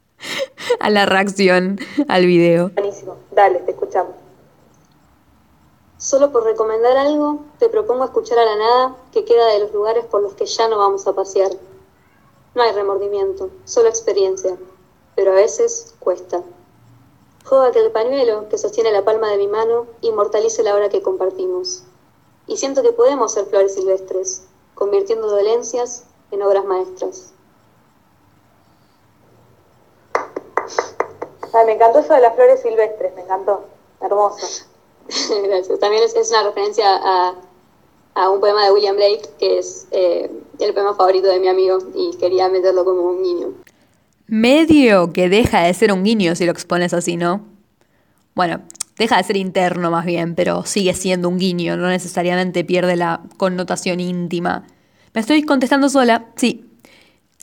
a 0.80 0.90
la 0.90 1.06
reacción 1.06 1.80
al 2.08 2.26
video. 2.26 2.70
Buenísimo. 2.70 3.18
Dale, 3.32 3.60
te 3.60 3.72
escuchamos. 3.72 4.14
Solo 5.98 6.32
por 6.32 6.44
recomendar 6.44 6.96
algo, 6.98 7.46
te 7.58 7.68
propongo 7.68 8.04
escuchar 8.06 8.38
a 8.38 8.46
la 8.46 8.56
nada 8.56 8.96
que 9.12 9.26
queda 9.26 9.48
de 9.48 9.60
los 9.60 9.74
lugares 9.74 10.06
por 10.06 10.22
los 10.22 10.36
que 10.36 10.46
ya 10.46 10.68
no 10.68 10.78
vamos 10.78 11.08
a 11.08 11.14
pasear. 11.14 11.50
No 12.54 12.62
hay 12.62 12.72
remordimiento, 12.74 13.50
solo 13.64 13.90
experiencia, 13.90 14.56
pero 15.16 15.32
a 15.32 15.36
veces 15.36 15.96
cuesta. 16.00 16.44
Joda 17.46 17.72
que 17.72 17.80
el 17.80 17.92
pañuelo 17.92 18.50
que 18.50 18.58
sostiene 18.58 18.92
la 18.92 19.06
palma 19.06 19.30
de 19.30 19.38
mi 19.38 19.48
mano 19.48 19.86
inmortalice 20.02 20.64
la 20.64 20.74
hora 20.74 20.90
que 20.90 21.04
compartimos. 21.04 21.84
Y 22.48 22.58
siento 22.58 22.82
que 22.82 22.92
podemos 22.92 23.34
ser 23.34 23.46
flores 23.46 23.76
silvestres, 23.76 24.44
convirtiendo 24.74 25.30
dolencias 25.30 26.06
en 26.32 26.42
obras 26.42 26.66
maestras. 26.66 27.34
Ay, 31.54 31.66
me 31.68 31.74
encantó 31.74 32.00
eso 32.00 32.14
de 32.14 32.22
las 32.22 32.36
flores 32.36 32.62
silvestres, 32.62 33.14
me 33.14 33.22
encantó. 33.22 33.64
Hermoso. 34.02 34.66
Gracias. 35.44 35.80
También 35.80 36.04
es, 36.04 36.16
es 36.16 36.32
una 36.32 36.44
referencia 36.44 36.96
a, 36.96 37.36
a, 38.16 38.30
un 38.32 38.40
poema 38.40 38.66
de 38.66 38.72
William 38.72 38.96
Blake, 38.96 39.30
que 39.38 39.60
es 39.60 39.88
eh, 39.92 40.32
el 40.58 40.74
poema 40.74 40.96
favorito 40.96 41.28
de 41.28 41.40
mi 41.40 41.48
amigo, 41.48 41.78
y 41.94 42.18
quería 42.18 42.50
meterlo 42.50 42.84
como 42.84 43.04
un 43.04 43.24
guiño. 43.24 43.54
Medio 44.28 45.14
que 45.14 45.30
deja 45.30 45.62
de 45.62 45.74
ser 45.74 45.92
un 45.92 46.04
guiño 46.04 46.36
si 46.36 46.46
lo 46.46 46.52
expones 46.52 46.94
así, 46.94 47.16
¿no? 47.18 47.46
Bueno, 48.34 48.62
deja 48.98 49.18
de 49.18 49.24
ser 49.24 49.38
interno 49.38 49.92
más 49.92 50.06
bien, 50.06 50.36
pero 50.36 50.66
sigue 50.66 50.94
siendo 50.94 51.30
un 51.30 51.38
guiño, 51.38 51.78
no 51.78 51.88
necesariamente 51.88 52.64
pierde 52.64 52.96
la 52.96 53.22
connotación 53.38 54.00
íntima. 54.00 54.66
¿Me 55.14 55.22
estoy 55.22 55.44
contestando 55.44 55.90
sola? 55.90 56.26
Sí, 56.36 56.66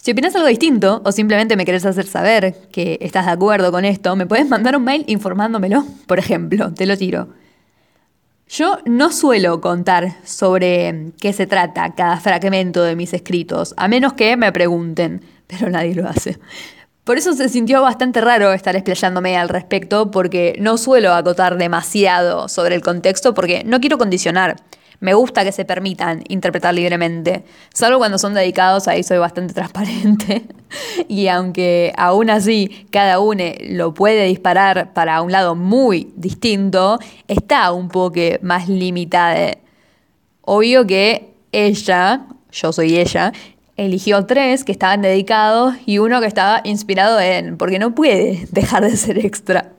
si 0.02 0.10
opinas 0.10 0.34
algo 0.34 0.48
distinto 0.48 1.00
o 1.04 1.12
simplemente 1.12 1.56
me 1.56 1.64
querés 1.64 1.86
hacer 1.86 2.06
saber 2.08 2.56
que 2.72 2.98
estás 3.00 3.26
de 3.26 3.32
acuerdo 3.32 3.70
con 3.70 3.84
esto, 3.84 4.16
me 4.16 4.26
puedes 4.26 4.48
mandar 4.48 4.76
un 4.76 4.82
mail 4.82 5.04
informándomelo, 5.06 5.86
por 6.08 6.18
ejemplo, 6.18 6.74
te 6.74 6.86
lo 6.86 6.96
tiro. 6.98 7.28
Yo 8.54 8.80
no 8.84 9.12
suelo 9.12 9.62
contar 9.62 10.12
sobre 10.26 11.12
qué 11.18 11.32
se 11.32 11.46
trata 11.46 11.94
cada 11.94 12.20
fragmento 12.20 12.82
de 12.82 12.94
mis 12.96 13.14
escritos, 13.14 13.72
a 13.78 13.88
menos 13.88 14.12
que 14.12 14.36
me 14.36 14.52
pregunten, 14.52 15.22
pero 15.46 15.70
nadie 15.70 15.94
lo 15.94 16.06
hace. 16.06 16.38
Por 17.02 17.16
eso 17.16 17.32
se 17.32 17.48
sintió 17.48 17.80
bastante 17.80 18.20
raro 18.20 18.52
estar 18.52 18.76
explayándome 18.76 19.38
al 19.38 19.48
respecto, 19.48 20.10
porque 20.10 20.54
no 20.60 20.76
suelo 20.76 21.14
acotar 21.14 21.56
demasiado 21.56 22.46
sobre 22.50 22.74
el 22.74 22.82
contexto, 22.82 23.32
porque 23.32 23.64
no 23.64 23.80
quiero 23.80 23.96
condicionar. 23.96 24.56
Me 25.02 25.14
gusta 25.14 25.42
que 25.42 25.50
se 25.50 25.64
permitan 25.64 26.22
interpretar 26.28 26.72
libremente, 26.72 27.42
salvo 27.74 27.98
cuando 27.98 28.18
son 28.18 28.34
dedicados, 28.34 28.86
ahí 28.86 29.02
soy 29.02 29.18
bastante 29.18 29.52
transparente. 29.52 30.44
y 31.08 31.26
aunque 31.26 31.92
aún 31.96 32.30
así 32.30 32.86
cada 32.92 33.18
uno 33.18 33.42
lo 33.68 33.94
puede 33.94 34.26
disparar 34.26 34.92
para 34.92 35.20
un 35.22 35.32
lado 35.32 35.56
muy 35.56 36.12
distinto, 36.14 37.00
está 37.26 37.72
un 37.72 37.88
poco 37.88 38.20
más 38.42 38.68
limitada. 38.68 39.58
Obvio 40.42 40.86
que 40.86 41.34
ella, 41.50 42.26
yo 42.52 42.72
soy 42.72 42.96
ella, 42.96 43.32
eligió 43.76 44.24
tres 44.26 44.62
que 44.62 44.70
estaban 44.70 45.02
dedicados 45.02 45.74
y 45.84 45.98
uno 45.98 46.20
que 46.20 46.28
estaba 46.28 46.60
inspirado 46.62 47.18
en, 47.18 47.56
porque 47.56 47.80
no 47.80 47.92
puede 47.92 48.46
dejar 48.52 48.84
de 48.84 48.96
ser 48.96 49.18
extra. 49.18 49.72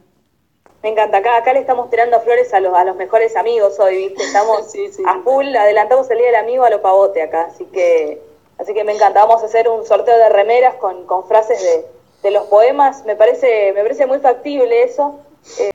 Me 0.83 0.89
encanta, 0.89 1.19
acá, 1.19 1.37
acá 1.37 1.53
le 1.53 1.59
estamos 1.59 1.89
tirando 1.89 2.19
flores 2.19 2.53
a 2.53 2.59
los, 2.59 2.73
a 2.73 2.83
los 2.83 2.97
mejores 2.97 3.37
amigos 3.37 3.79
hoy, 3.79 4.09
¿viste? 4.09 4.21
Estamos 4.21 4.73
a 5.07 5.19
full, 5.23 5.55
adelantamos 5.55 6.11
el 6.11 6.17
día 6.17 6.27
del 6.27 6.35
amigo 6.35 6.65
a 6.65 6.69
lo 6.69 6.81
pavote 6.81 7.21
acá, 7.21 7.43
así 7.45 7.63
que, 7.67 8.21
así 8.57 8.73
que 8.73 8.83
me 8.83 8.93
encanta. 8.93 9.25
Vamos 9.25 9.41
a 9.43 9.45
hacer 9.45 9.69
un 9.69 9.85
sorteo 9.85 10.17
de 10.17 10.27
remeras 10.27 10.75
con, 10.75 11.05
con 11.05 11.25
frases 11.25 11.61
de, 11.63 11.85
de 12.21 12.31
los 12.31 12.47
poemas, 12.47 13.05
me 13.05 13.15
parece, 13.15 13.71
me 13.71 13.81
parece 13.81 14.05
muy 14.07 14.19
factible 14.19 14.83
eso. 14.83 15.19
Eh, 15.57 15.71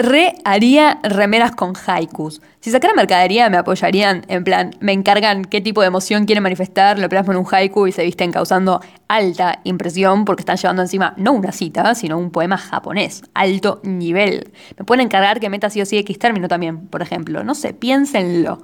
Re 0.00 0.36
haría 0.44 1.00
remeras 1.02 1.56
con 1.56 1.72
haikus. 1.74 2.40
Si 2.60 2.70
sacara 2.70 2.94
mercadería 2.94 3.50
me 3.50 3.56
apoyarían, 3.56 4.24
en 4.28 4.44
plan, 4.44 4.70
me 4.78 4.92
encargan 4.92 5.44
qué 5.44 5.60
tipo 5.60 5.80
de 5.80 5.88
emoción 5.88 6.24
quieren 6.24 6.44
manifestar, 6.44 7.00
lo 7.00 7.08
plasmo 7.08 7.32
en 7.32 7.38
un 7.40 7.46
haiku 7.50 7.88
y 7.88 7.90
se 7.90 8.04
visten 8.04 8.30
causando 8.30 8.80
alta 9.08 9.58
impresión 9.64 10.24
porque 10.24 10.42
están 10.42 10.56
llevando 10.56 10.82
encima 10.82 11.14
no 11.16 11.32
una 11.32 11.50
cita, 11.50 11.96
sino 11.96 12.16
un 12.16 12.30
poema 12.30 12.58
japonés, 12.58 13.24
alto 13.34 13.80
nivel. 13.82 14.52
Me 14.78 14.84
pueden 14.84 15.04
encargar 15.04 15.40
que 15.40 15.50
meta 15.50 15.68
sí 15.68 15.82
o 15.82 15.86
sí 15.86 15.98
X 15.98 16.16
término 16.16 16.46
también, 16.46 16.86
por 16.86 17.02
ejemplo. 17.02 17.42
No 17.42 17.56
sé, 17.56 17.74
piénsenlo. 17.74 18.62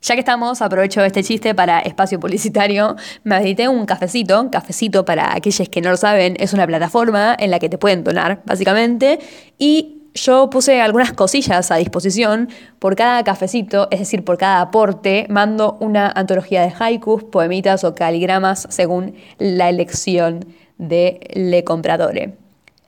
Ya 0.00 0.14
que 0.14 0.20
estamos, 0.20 0.62
aprovecho 0.62 1.04
este 1.04 1.22
chiste 1.22 1.54
para 1.54 1.80
espacio 1.80 2.18
publicitario. 2.18 2.96
Me 3.24 3.36
edité 3.38 3.68
un 3.68 3.84
cafecito. 3.84 4.50
Cafecito, 4.50 5.04
para 5.04 5.34
aquellos 5.34 5.68
que 5.68 5.82
no 5.82 5.90
lo 5.90 5.96
saben, 5.98 6.36
es 6.38 6.54
una 6.54 6.66
plataforma 6.66 7.36
en 7.38 7.50
la 7.50 7.58
que 7.58 7.68
te 7.68 7.76
pueden 7.76 8.04
donar, 8.04 8.40
básicamente. 8.46 9.18
Y 9.58 9.95
yo 10.16 10.50
puse 10.50 10.80
algunas 10.80 11.12
cosillas 11.12 11.70
a 11.70 11.76
disposición. 11.76 12.48
Por 12.78 12.96
cada 12.96 13.22
cafecito, 13.24 13.88
es 13.90 14.00
decir, 14.00 14.24
por 14.24 14.38
cada 14.38 14.60
aporte, 14.60 15.26
mando 15.28 15.76
una 15.80 16.10
antología 16.10 16.62
de 16.62 16.72
haikus, 16.78 17.24
poemitas 17.24 17.84
o 17.84 17.94
caligramas 17.94 18.66
según 18.70 19.14
la 19.38 19.68
elección 19.68 20.44
de 20.78 21.20
Le 21.34 21.64
Compradore. 21.64 22.34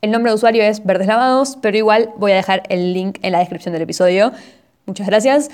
El 0.00 0.10
nombre 0.10 0.30
de 0.30 0.36
usuario 0.36 0.62
es 0.62 0.84
Verdes 0.84 1.08
Lavados, 1.08 1.58
pero 1.60 1.76
igual 1.76 2.10
voy 2.16 2.32
a 2.32 2.36
dejar 2.36 2.62
el 2.68 2.92
link 2.92 3.18
en 3.22 3.32
la 3.32 3.40
descripción 3.40 3.72
del 3.72 3.82
episodio. 3.82 4.32
Muchas 4.86 5.06
gracias. 5.06 5.50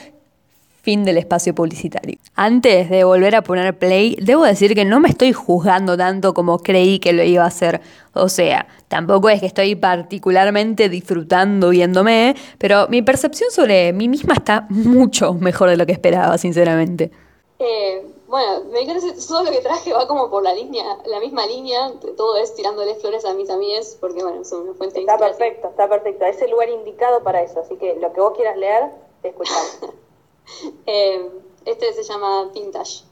Fin 0.85 1.03
del 1.03 1.17
espacio 1.17 1.55
publicitario. 1.55 2.19
Antes 2.35 2.91
de 2.91 3.05
volver 3.05 3.35
a 3.37 3.41
poner 3.41 3.79
play, 3.79 4.19
debo 4.21 4.45
decir 4.45 4.75
que 4.75 4.85
no 4.85 5.01
me 5.01 5.09
estoy 5.09 5.33
juzgando 5.33 5.97
tanto 5.97 6.35
como 6.35 6.59
creí 6.59 6.99
que 6.99 7.15
lo 7.15 7.23
iba 7.23 7.43
a 7.43 7.47
hacer. 7.47 7.81
O 8.13 8.29
sea, 8.29 8.67
tampoco 8.89 9.31
es 9.31 9.41
que 9.41 9.47
estoy 9.47 9.77
particularmente 9.77 10.91
disfrutando 10.91 11.71
viéndome, 11.71 12.37
pero 12.59 12.87
mi 12.89 13.01
percepción 13.01 13.51
sobre 13.51 13.95
mí 13.95 14.11
misma 14.11 14.35
está 14.35 14.67
mucho 14.69 15.33
mejor 15.33 15.71
de 15.71 15.79
lo 15.79 15.87
que 15.87 15.93
esperaba, 15.93 16.37
sinceramente. 16.37 17.11
Eh, 17.61 18.05
bueno, 18.29 18.65
me 18.71 18.85
parece 18.85 19.15
todo 19.27 19.43
lo 19.43 19.51
que 19.51 19.63
traje 19.63 19.91
va 19.95 20.07
como 20.07 20.29
por 20.29 20.43
la 20.43 20.53
línea, 20.53 20.85
la 21.07 21.19
misma 21.19 21.47
línea, 21.47 21.95
todo 22.15 22.37
es 22.37 22.55
tirándole 22.55 22.95
flores 22.97 23.25
a 23.25 23.33
mis 23.33 23.49
amigas, 23.49 23.97
porque 23.99 24.23
bueno, 24.23 24.45
son 24.45 24.69
una 24.69 24.75
fuente 24.75 24.97
de 24.97 25.01
Está 25.01 25.17
perfecto, 25.17 25.69
está 25.69 25.89
perfecto. 25.89 26.27
Es 26.27 26.43
el 26.43 26.51
lugar 26.51 26.69
indicado 26.69 27.23
para 27.23 27.41
eso, 27.41 27.61
así 27.61 27.75
que 27.77 27.97
lo 27.97 28.13
que 28.13 28.21
vos 28.21 28.35
quieras 28.37 28.59
leer, 28.59 28.91
te 29.23 29.29
escuchamos. 29.31 29.79
Eh, 30.87 31.31
este 31.65 31.93
se 31.93 32.03
llama 32.03 32.51
Vintage. 32.53 33.05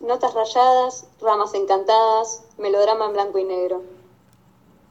Notas 0.00 0.34
rayadas, 0.34 1.06
ramas 1.20 1.54
encantadas, 1.54 2.44
melodrama 2.58 3.06
en 3.06 3.12
blanco 3.12 3.38
y 3.38 3.44
negro. 3.44 3.82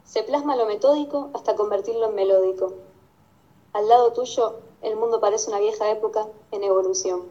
Se 0.03 0.23
plasma 0.23 0.55
lo 0.55 0.65
metódico 0.65 1.29
hasta 1.33 1.55
convertirlo 1.55 2.07
en 2.07 2.15
melódico. 2.15 2.73
Al 3.73 3.87
lado 3.89 4.13
tuyo, 4.13 4.59
el 4.81 4.95
mundo 4.95 5.19
parece 5.19 5.49
una 5.49 5.59
vieja 5.59 5.89
época 5.91 6.27
en 6.51 6.63
evolución. 6.63 7.23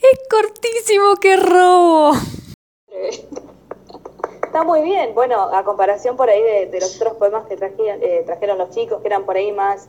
Es 0.00 0.18
cortísimo, 0.30 1.16
qué 1.20 1.36
robo. 1.36 2.12
Está 4.42 4.62
muy 4.64 4.82
bien. 4.82 5.14
Bueno, 5.14 5.40
a 5.40 5.64
comparación 5.64 6.16
por 6.16 6.28
ahí 6.30 6.42
de, 6.42 6.80
los 6.80 6.96
otros 6.96 7.14
poemas 7.14 7.46
que 7.46 7.54
eh, 7.54 8.22
trajeron 8.24 8.58
los 8.58 8.70
chicos, 8.70 9.00
que 9.00 9.08
eran 9.08 9.24
por 9.24 9.36
ahí 9.36 9.52
más 9.52 9.88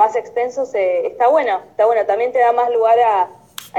más 0.00 0.16
extensos, 0.16 0.74
eh, 0.74 1.08
está 1.08 1.28
bueno, 1.28 1.60
está 1.72 1.84
bueno, 1.84 2.06
también 2.06 2.32
te 2.32 2.38
da 2.38 2.52
más 2.52 2.70
lugar 2.70 2.98
a, 3.00 3.30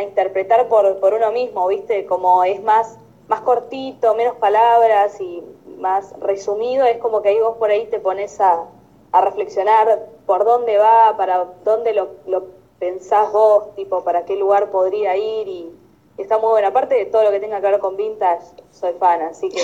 interpretar 0.04 0.70
por, 0.70 1.00
por, 1.00 1.16
uno 1.16 1.32
mismo, 1.32 1.68
¿viste? 1.68 2.06
Como 2.06 2.44
es 2.44 2.62
más, 2.62 2.96
más 3.28 3.42
cortito, 3.42 4.14
menos 4.14 4.36
palabras 4.36 5.20
y 5.20 5.44
más 5.80 6.14
resumido, 6.20 6.86
es 6.86 7.00
como 7.00 7.24
que 7.24 7.30
ahí 7.30 7.40
vos 7.40 7.58
por 7.58 7.72
ahí 7.72 7.88
te 7.88 8.00
pones 8.00 8.40
a, 8.40 8.66
a 9.12 9.22
reflexionar 9.22 10.08
por 10.28 10.46
dónde 10.46 10.78
va, 10.78 11.18
para 11.18 11.46
dónde 11.66 11.94
lo, 11.94 12.10
lo, 12.28 12.44
pensás 12.78 13.32
vos, 13.32 13.76
tipo, 13.76 14.04
para 14.04 14.24
qué 14.24 14.36
lugar 14.36 14.70
podría 14.70 15.18
ir 15.18 15.48
y, 15.48 15.72
está 16.20 16.38
muy 16.38 16.52
bueno. 16.52 16.68
Aparte 16.68 16.94
de 16.94 17.06
todo 17.08 17.24
lo 17.24 17.32
que 17.32 17.40
tenga 17.40 17.60
que 17.62 17.68
ver 17.68 17.80
con 17.80 17.98
vintage, 17.98 18.46
soy 18.72 18.94
fan, 19.00 19.24
así 19.24 19.50
que... 19.50 19.60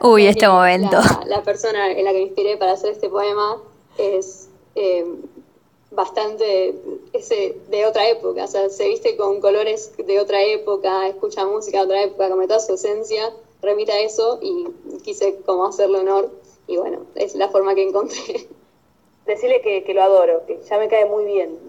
Uy, 0.02 0.26
este 0.26 0.48
momento. 0.48 0.96
La, 0.96 1.36
la 1.36 1.42
persona 1.42 1.92
en 1.92 2.02
la 2.02 2.12
que 2.12 2.16
me 2.16 2.22
inspiré 2.22 2.56
para 2.56 2.72
hacer 2.72 2.92
este 2.92 3.10
poema 3.10 3.58
es 3.98 4.48
eh, 4.74 5.04
bastante 5.90 6.74
ese, 7.12 7.54
de 7.68 7.86
otra 7.86 8.08
época, 8.08 8.44
o 8.44 8.46
sea, 8.48 8.68
se 8.70 8.88
viste 8.88 9.16
con 9.16 9.40
colores 9.40 9.92
de 9.98 10.20
otra 10.20 10.42
época, 10.42 11.06
escucha 11.08 11.44
música 11.46 11.78
de 11.78 11.84
otra 11.84 12.02
época, 12.02 12.30
como 12.30 12.46
toda 12.46 12.60
su 12.60 12.74
esencia, 12.74 13.32
remita 13.60 13.92
a 13.92 14.00
eso 14.00 14.38
y 14.40 14.66
quise 15.04 15.34
como 15.44 15.66
hacerle 15.66 15.98
honor 15.98 16.30
y 16.66 16.76
bueno, 16.78 17.04
es 17.14 17.34
la 17.34 17.48
forma 17.48 17.74
que 17.74 17.82
encontré. 17.82 18.46
Decirle 19.26 19.60
que, 19.60 19.84
que 19.84 19.94
lo 19.94 20.02
adoro, 20.02 20.44
que 20.46 20.58
ya 20.68 20.78
me 20.78 20.88
cae 20.88 21.04
muy 21.04 21.24
bien. 21.24 21.56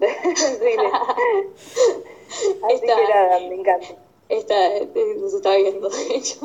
Así 2.62 2.74
Está- 2.74 2.96
que 2.96 3.02
nada, 3.08 3.38
me 3.40 3.54
encanta. 3.54 3.94
Esta, 4.28 4.76
eh, 4.78 4.88
nos 5.18 5.34
está 5.34 5.54
viendo, 5.56 5.88
de 5.88 6.16
hecho. 6.16 6.38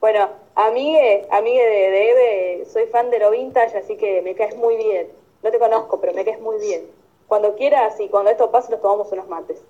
Bueno, 0.00 0.30
amigue, 0.54 1.26
amigue 1.30 1.62
de, 1.66 1.90
de 1.90 2.10
Eve, 2.10 2.66
soy 2.72 2.86
fan 2.86 3.10
de 3.10 3.18
lo 3.18 3.30
vintage, 3.32 3.76
así 3.76 3.96
que 3.96 4.22
me 4.22 4.34
caes 4.34 4.56
muy 4.56 4.76
bien. 4.76 5.08
No 5.42 5.50
te 5.50 5.58
conozco, 5.58 6.00
pero 6.00 6.12
me 6.14 6.24
caes 6.24 6.40
muy 6.40 6.58
bien. 6.58 6.86
Cuando 7.26 7.54
quieras 7.56 7.98
y 8.00 8.08
cuando 8.08 8.30
esto 8.30 8.50
pase 8.52 8.70
nos 8.70 8.80
tomamos 8.80 9.10
unos 9.12 9.28
mates. 9.28 9.62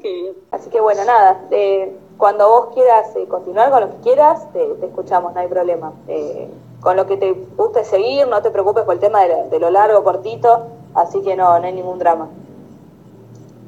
Qué 0.00 0.12
bien. 0.12 0.34
Así 0.50 0.70
que 0.70 0.80
bueno, 0.80 1.04
nada, 1.04 1.46
eh, 1.50 1.92
cuando 2.18 2.48
vos 2.48 2.74
quieras 2.74 3.14
eh, 3.16 3.26
continuar 3.28 3.70
con 3.70 3.80
lo 3.80 3.90
que 3.90 4.00
quieras, 4.00 4.50
te, 4.52 4.64
te 4.76 4.86
escuchamos, 4.86 5.32
no 5.34 5.40
hay 5.40 5.48
problema. 5.48 5.92
Eh, 6.08 6.48
con 6.80 6.96
lo 6.96 7.06
que 7.06 7.16
te 7.16 7.32
guste 7.32 7.84
seguir, 7.84 8.26
no 8.28 8.42
te 8.42 8.50
preocupes 8.50 8.84
por 8.84 8.94
el 8.94 9.00
tema 9.00 9.22
de, 9.22 9.28
lo- 9.28 9.48
de 9.48 9.58
lo 9.60 9.70
largo, 9.70 10.02
cortito, 10.04 10.66
así 10.94 11.22
que 11.22 11.36
no, 11.36 11.58
no 11.58 11.66
hay 11.66 11.72
ningún 11.72 11.98
drama. 11.98 12.28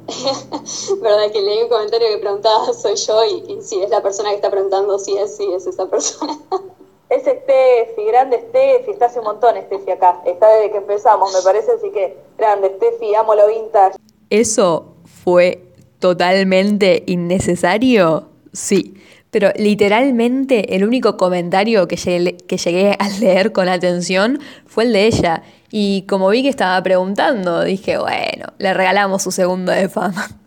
Verdad 1.01 1.31
que 1.31 1.41
leí 1.41 1.63
un 1.63 1.69
comentario 1.69 2.07
que 2.09 2.17
preguntaba 2.19 2.73
soy 2.73 2.95
yo 2.95 3.23
y, 3.25 3.43
y 3.47 3.61
sí, 3.61 3.81
es 3.81 3.89
la 3.89 4.01
persona 4.01 4.29
que 4.29 4.35
está 4.35 4.49
preguntando 4.51 4.99
si 4.99 5.17
es, 5.17 5.35
sí, 5.35 5.51
es 5.53 5.65
esa 5.67 5.87
persona. 5.87 6.37
Es 7.09 7.21
Steffi, 7.21 8.03
grande 8.07 8.43
Steffi, 8.49 8.91
está 8.91 9.05
hace 9.05 9.19
un 9.19 9.25
montón 9.25 9.55
Steffi 9.55 9.91
acá, 9.91 10.21
está 10.25 10.49
desde 10.49 10.71
que 10.71 10.77
empezamos, 10.77 11.31
me 11.33 11.41
parece, 11.43 11.71
así 11.73 11.91
que 11.91 12.17
grande 12.37 12.73
Steffi, 12.77 13.13
amo 13.13 13.35
lo 13.35 13.47
vintage. 13.47 13.95
¿Eso 14.29 14.95
fue 15.23 15.61
totalmente 15.99 17.03
innecesario? 17.05 18.29
Sí, 18.53 18.95
pero 19.29 19.49
literalmente 19.55 20.75
el 20.75 20.83
único 20.83 21.17
comentario 21.17 21.87
que 21.87 21.95
llegué, 21.95 22.37
que 22.37 22.57
llegué 22.57 22.95
a 22.97 23.09
leer 23.19 23.51
con 23.51 23.69
atención 23.69 24.39
fue 24.65 24.85
el 24.85 24.93
de 24.93 25.05
ella. 25.07 25.43
Y 25.71 26.03
como 26.07 26.29
vi 26.29 26.41
que 26.41 26.49
estaba 26.49 26.81
preguntando, 26.81 27.63
dije, 27.63 27.97
bueno, 27.97 28.47
le 28.57 28.73
regalamos 28.73 29.23
su 29.23 29.31
segundo 29.31 29.71
de 29.71 29.89
fama. 29.89 30.27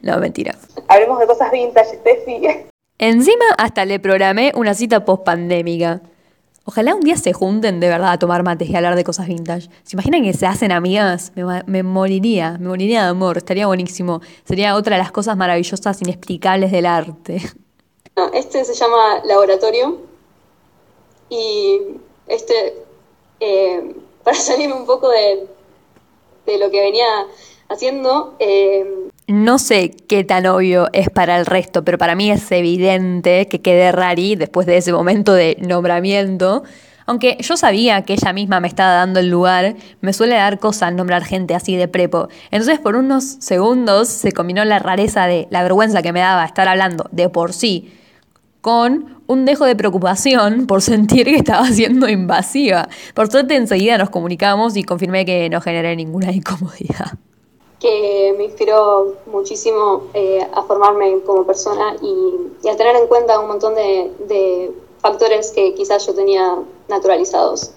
No, 0.00 0.16
mentira. 0.18 0.54
Hablemos 0.86 1.18
de 1.18 1.26
cosas 1.26 1.50
vintage, 1.50 1.96
Steffi. 1.96 2.70
Encima 2.98 3.44
hasta 3.58 3.84
le 3.84 3.98
programé 3.98 4.52
una 4.54 4.74
cita 4.74 5.04
post-pandémica. 5.04 6.02
Ojalá 6.64 6.94
un 6.94 7.00
día 7.00 7.16
se 7.16 7.32
junten 7.32 7.80
de 7.80 7.88
verdad 7.88 8.12
a 8.12 8.18
tomar 8.18 8.44
mates 8.44 8.70
y 8.70 8.76
hablar 8.76 8.94
de 8.94 9.02
cosas 9.02 9.26
vintage. 9.26 9.68
¿Se 9.82 9.96
imaginan 9.96 10.22
que 10.22 10.32
se 10.32 10.46
hacen 10.46 10.70
amigas? 10.70 11.32
Me, 11.66 11.82
moriría, 11.82 12.56
me 12.60 12.68
moriría 12.68 13.02
de 13.02 13.08
amor, 13.08 13.38
estaría 13.38 13.66
buenísimo. 13.66 14.20
Sería 14.44 14.76
otra 14.76 14.96
de 14.96 15.02
las 15.02 15.10
cosas 15.10 15.36
maravillosas, 15.36 16.00
inexplicables 16.02 16.70
del 16.70 16.86
arte. 16.86 17.42
Este 18.34 18.64
se 18.64 18.74
llama 18.74 19.22
Laboratorio 19.24 19.98
y 21.28 21.80
este, 22.28 22.84
eh, 23.40 23.96
para 24.22 24.36
salirme 24.36 24.74
un 24.74 24.86
poco 24.86 25.08
de, 25.08 25.48
de 26.46 26.58
lo 26.58 26.70
que 26.70 26.80
venía 26.80 27.26
haciendo, 27.68 28.36
eh, 28.38 29.08
No 29.28 29.58
sé 29.58 29.90
qué 30.08 30.24
tan 30.24 30.46
obvio 30.46 30.88
es 30.92 31.08
para 31.08 31.38
el 31.38 31.46
resto, 31.46 31.84
pero 31.84 31.96
para 31.96 32.14
mí 32.14 32.30
es 32.30 32.50
evidente 32.50 33.46
que 33.46 33.60
quedé 33.60 33.92
rari 33.92 34.34
después 34.34 34.66
de 34.66 34.76
ese 34.76 34.92
momento 34.92 35.32
de 35.32 35.56
nombramiento. 35.60 36.64
Aunque 37.06 37.36
yo 37.40 37.56
sabía 37.56 38.02
que 38.02 38.14
ella 38.14 38.32
misma 38.32 38.60
me 38.60 38.68
estaba 38.68 38.92
dando 38.92 39.20
el 39.20 39.28
lugar, 39.28 39.76
me 40.00 40.12
suele 40.12 40.34
dar 40.34 40.58
cosa 40.58 40.90
nombrar 40.90 41.24
gente 41.24 41.54
así 41.54 41.76
de 41.76 41.88
prepo. 41.88 42.28
Entonces 42.50 42.80
por 42.80 42.96
unos 42.96 43.24
segundos 43.24 44.08
se 44.08 44.32
combinó 44.32 44.64
la 44.64 44.80
rareza 44.80 45.26
de 45.26 45.46
la 45.50 45.62
vergüenza 45.62 46.02
que 46.02 46.12
me 46.12 46.20
daba 46.20 46.44
estar 46.44 46.68
hablando 46.68 47.08
de 47.12 47.28
por 47.28 47.52
sí 47.52 47.92
con 48.60 49.22
un 49.26 49.44
dejo 49.44 49.66
de 49.66 49.74
preocupación 49.76 50.66
por 50.66 50.82
sentir 50.82 51.26
que 51.26 51.36
estaba 51.36 51.66
siendo 51.68 52.08
invasiva. 52.08 52.88
Por 53.14 53.30
suerte 53.30 53.56
enseguida 53.56 53.98
nos 53.98 54.10
comunicamos 54.10 54.76
y 54.76 54.84
confirmé 54.84 55.24
que 55.24 55.48
no 55.48 55.60
generé 55.60 55.94
ninguna 55.96 56.32
incomodidad. 56.32 57.18
Que 57.82 58.32
me 58.38 58.44
inspiró 58.44 59.16
muchísimo 59.26 60.04
eh, 60.14 60.46
a 60.54 60.62
formarme 60.62 61.20
como 61.26 61.44
persona 61.44 61.96
y, 62.00 62.36
y 62.62 62.68
a 62.68 62.76
tener 62.76 62.94
en 62.94 63.08
cuenta 63.08 63.40
un 63.40 63.48
montón 63.48 63.74
de, 63.74 64.12
de 64.28 64.70
factores 65.00 65.50
que 65.50 65.74
quizás 65.74 66.06
yo 66.06 66.14
tenía 66.14 66.58
naturalizados. 66.88 67.72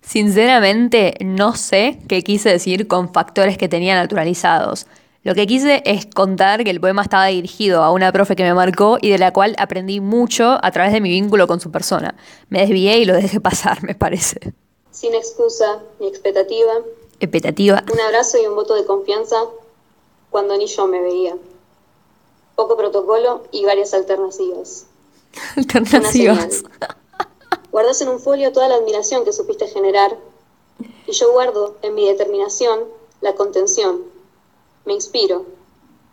Sinceramente, 0.00 1.14
no 1.20 1.54
sé 1.54 1.98
qué 2.08 2.22
quise 2.22 2.48
decir 2.48 2.88
con 2.88 3.12
factores 3.12 3.58
que 3.58 3.68
tenía 3.68 3.94
naturalizados. 3.94 4.86
Lo 5.24 5.34
que 5.34 5.46
quise 5.46 5.82
es 5.86 6.06
contar 6.06 6.64
que 6.64 6.70
el 6.70 6.80
poema 6.80 7.02
estaba 7.02 7.26
dirigido 7.26 7.82
a 7.82 7.92
una 7.92 8.12
profe 8.12 8.36
que 8.36 8.42
me 8.42 8.52
marcó 8.52 8.98
y 9.00 9.10
de 9.10 9.18
la 9.18 9.32
cual 9.32 9.54
aprendí 9.58 10.00
mucho 10.00 10.58
a 10.62 10.70
través 10.70 10.92
de 10.92 11.00
mi 11.00 11.08
vínculo 11.10 11.46
con 11.46 11.60
su 11.60 11.70
persona. 11.70 12.14
Me 12.48 12.60
desvié 12.60 12.98
y 12.98 13.04
lo 13.04 13.14
dejé 13.14 13.40
pasar, 13.42 13.82
me 13.82 13.94
parece. 13.94 14.54
Sin 14.90 15.14
excusa 15.14 15.82
ni 16.00 16.08
expectativa, 16.08 16.72
Expectativa. 17.20 17.84
un 17.92 18.00
abrazo 18.00 18.38
y 18.38 18.46
un 18.46 18.54
voto 18.54 18.74
de 18.74 18.84
confianza 18.84 19.44
cuando 20.30 20.56
ni 20.56 20.66
yo 20.66 20.86
me 20.86 21.00
veía. 21.00 21.36
Poco 22.56 22.76
protocolo 22.76 23.42
y 23.50 23.64
varias 23.64 23.94
alternativas. 23.94 24.86
Alternativas. 25.56 26.64
Guardas 27.70 28.00
en 28.02 28.08
un 28.08 28.20
folio 28.20 28.52
toda 28.52 28.68
la 28.68 28.76
admiración 28.76 29.24
que 29.24 29.32
supiste 29.32 29.66
generar 29.66 30.16
y 31.06 31.12
yo 31.12 31.32
guardo 31.32 31.76
en 31.82 31.94
mi 31.94 32.06
determinación 32.06 32.80
la 33.20 33.34
contención. 33.34 34.02
Me 34.84 34.92
inspiro 34.92 35.44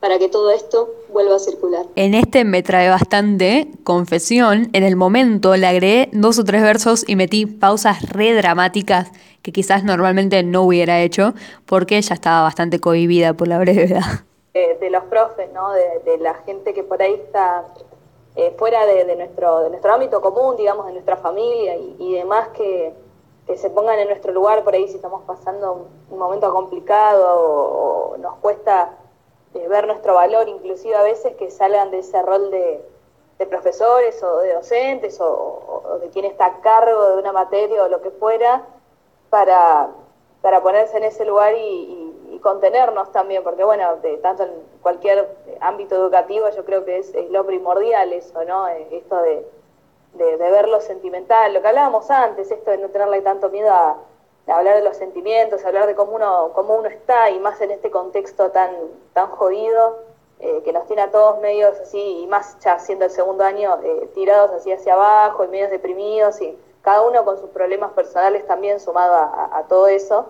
para 0.02 0.18
que 0.20 0.28
todo 0.28 0.50
esto 0.52 0.90
vuelva 1.14 1.36
a 1.36 1.40
circular. 1.40 1.86
En 1.96 2.16
este 2.16 2.44
me 2.44 2.64
trae 2.64 2.90
bastante 2.90 3.70
confesión. 3.84 4.70
En 4.74 4.84
el 4.84 4.96
momento 4.96 5.56
le 5.56 5.68
agregué 5.68 6.10
dos 6.12 6.40
o 6.40 6.44
tres 6.44 6.64
versos 6.64 7.08
y 7.08 7.16
metí 7.16 7.46
pausas 7.46 8.10
re 8.10 8.34
dramáticas 8.34 9.12
que 9.44 9.52
quizás 9.52 9.84
normalmente 9.84 10.44
no 10.44 10.64
hubiera 10.64 11.00
hecho 11.02 11.34
porque 11.66 12.02
ya 12.02 12.16
estaba 12.16 12.42
bastante 12.42 12.80
cohibida 12.80 13.34
por 13.34 13.48
la 13.48 13.60
brevedad. 13.60 14.02
de, 14.54 14.76
de 14.82 14.90
los 14.90 15.04
profes, 15.06 15.50
¿no? 15.54 15.72
De, 15.72 16.00
de 16.04 16.18
la 16.18 16.34
gente 16.34 16.74
que 16.74 16.84
por 16.84 17.02
ahí 17.02 17.14
está 17.14 17.66
eh, 18.36 18.54
fuera 18.58 18.86
de, 18.86 19.06
de 19.06 19.16
nuestro, 19.16 19.62
de 19.62 19.70
nuestro 19.70 19.94
ámbito 19.94 20.20
común, 20.22 20.56
digamos, 20.58 20.88
de 20.88 20.94
nuestra 20.94 21.18
familia 21.18 21.76
y, 21.76 21.96
y 22.00 22.14
demás 22.16 22.50
que, 22.50 22.94
que 23.46 23.56
se 23.58 23.70
pongan 23.70 24.00
en 24.00 24.08
nuestro 24.08 24.32
lugar 24.34 24.64
por 24.64 24.74
ahí 24.74 24.88
si 24.88 24.96
estamos 24.96 25.22
pasando 25.28 25.74
un, 25.74 25.88
un 26.10 26.20
momento 26.20 26.52
complicado 26.52 27.40
o, 27.40 28.14
o 28.14 28.18
nos 28.18 28.36
cuesta 28.38 28.98
eh, 29.54 29.68
ver 29.68 29.88
nuestro 29.88 30.14
valor, 30.14 30.48
inclusive 30.48 30.96
a 30.96 31.04
veces 31.04 31.36
que 31.36 31.52
salgan 31.52 31.92
de 31.92 32.00
ese 32.00 32.22
rol 32.22 32.52
de, 32.52 32.82
de 33.42 33.48
profesores 33.48 34.22
o 34.22 34.38
de 34.38 34.54
docentes 34.54 35.20
o, 35.20 35.98
de 36.00 36.10
quien 36.10 36.26
está 36.26 36.46
a 36.46 36.62
cargo 36.62 37.10
de 37.10 37.18
una 37.18 37.32
materia 37.32 37.84
o 37.84 37.88
lo 37.88 38.02
que 38.02 38.12
fuera 38.12 38.62
para, 39.32 39.90
para 40.44 40.62
ponerse 40.62 40.98
en 40.98 41.06
ese 41.06 41.26
lugar 41.26 41.56
y, 41.56 41.98
contenernos 42.42 43.12
también, 43.12 43.44
porque 43.44 43.64
bueno, 43.64 43.98
de, 43.98 44.18
tanto 44.18 44.42
en 44.42 44.50
cualquier 44.82 45.30
ámbito 45.60 45.94
educativo 45.94 46.50
yo 46.50 46.66
creo 46.66 46.84
que 46.86 46.98
es, 46.98 47.14
lo 47.30 47.46
primordial 47.46 48.12
eso, 48.14 48.44
¿no? 48.46 48.68
Eh, 48.68 48.88
Esto 48.90 49.22
de, 49.22 49.46
de, 50.14 50.38
de 50.38 50.52
ver 50.52 50.68
lo 50.68 50.82
sentimental, 50.82 51.54
lo 51.54 51.62
que 51.62 51.68
hablábamos 51.68 52.10
antes, 52.10 52.50
esto 52.50 52.72
de 52.72 52.80
no 52.80 52.90
tenerle 52.90 53.22
tanto 53.22 53.50
miedo 53.50 53.70
a 53.70 53.96
hablar 54.47 54.75
de 54.75 54.82
los 54.84 54.97
sentimientos, 54.97 55.63
hablar 55.65 55.88
de 55.88 55.95
cómo 55.95 56.13
uno, 56.15 56.51
cómo 56.54 56.75
uno 56.75 56.88
está 56.89 57.30
y 57.30 57.39
más 57.39 57.60
en 57.62 57.71
este 57.71 57.89
contexto 57.91 58.51
tan, 58.51 58.71
tan 59.13 59.27
jodido 59.27 59.99
eh, 60.39 60.62
que 60.63 60.73
nos 60.73 60.88
tiene 60.88 61.04
a 61.04 61.12
todos 61.12 61.39
medios 61.39 61.80
así, 61.80 62.21
y 62.23 62.27
más 62.27 62.58
ya 62.60 62.80
siendo 62.80 63.06
el 63.06 63.12
segundo 63.12 63.43
año, 63.43 63.80
eh, 63.84 64.10
tirados 64.15 64.51
así 64.51 64.71
hacia 64.71 64.93
abajo 64.95 65.43
y 65.45 65.47
medios 65.49 65.69
deprimidos 65.69 66.41
y 66.41 66.58
cada 66.82 67.01
uno 67.04 67.23
con 67.23 67.38
sus 67.39 67.49
problemas 67.51 67.91
personales 67.91 68.45
también 68.47 68.80
sumado 68.80 69.13
a, 69.13 69.23
a- 69.25 69.58
a 69.60 69.63
todo 69.67 69.88
eso. 69.88 70.30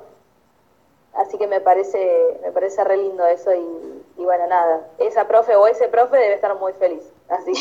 Así 1.13 1.37
que 1.37 1.47
me 1.47 1.59
parece, 1.61 2.39
me 2.41 2.51
parece 2.51 2.83
re 2.83 2.97
lindo 2.97 3.25
eso 3.25 3.53
y, 3.53 4.03
y 4.17 4.23
bueno, 4.23 4.47
nada, 4.47 4.87
esa 4.97 5.27
profe 5.27 5.55
o 5.55 5.67
ese 5.67 5.87
profe 5.87 6.17
debe 6.17 6.33
estar 6.35 6.53
muy 6.57 6.73
feliz. 6.73 7.03
Así. 7.29 7.53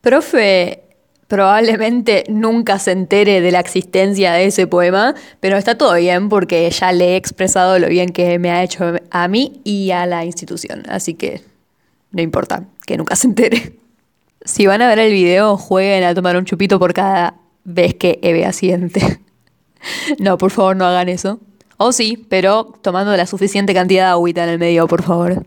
Profe 0.00 0.79
probablemente 1.30 2.24
nunca 2.28 2.80
se 2.80 2.90
entere 2.90 3.40
de 3.40 3.52
la 3.52 3.60
existencia 3.60 4.32
de 4.32 4.46
ese 4.46 4.66
poema, 4.66 5.14
pero 5.38 5.56
está 5.56 5.78
todo 5.78 5.94
bien 5.94 6.28
porque 6.28 6.68
ya 6.68 6.90
le 6.90 7.12
he 7.12 7.16
expresado 7.16 7.78
lo 7.78 7.86
bien 7.86 8.08
que 8.08 8.40
me 8.40 8.50
ha 8.50 8.64
hecho 8.64 8.94
a 9.12 9.28
mí 9.28 9.60
y 9.62 9.92
a 9.92 10.06
la 10.06 10.24
institución, 10.24 10.82
así 10.88 11.14
que 11.14 11.40
no 12.10 12.20
importa 12.20 12.64
que 12.84 12.96
nunca 12.96 13.14
se 13.14 13.28
entere. 13.28 13.76
Si 14.44 14.66
van 14.66 14.82
a 14.82 14.88
ver 14.88 14.98
el 14.98 15.12
video, 15.12 15.56
jueguen 15.56 16.02
a 16.02 16.16
tomar 16.16 16.36
un 16.36 16.46
chupito 16.46 16.80
por 16.80 16.94
cada 16.94 17.36
vez 17.62 17.94
que 17.94 18.18
Eve 18.22 18.44
asiente. 18.44 19.00
No, 20.18 20.36
por 20.36 20.50
favor, 20.50 20.76
no 20.76 20.84
hagan 20.84 21.08
eso. 21.08 21.38
O 21.78 21.92
sí, 21.92 22.26
pero 22.28 22.74
tomando 22.82 23.16
la 23.16 23.26
suficiente 23.26 23.72
cantidad 23.72 24.08
de 24.08 24.10
agüita 24.10 24.44
en 24.44 24.50
el 24.50 24.58
medio, 24.58 24.86
por 24.86 25.02
favor. 25.02 25.46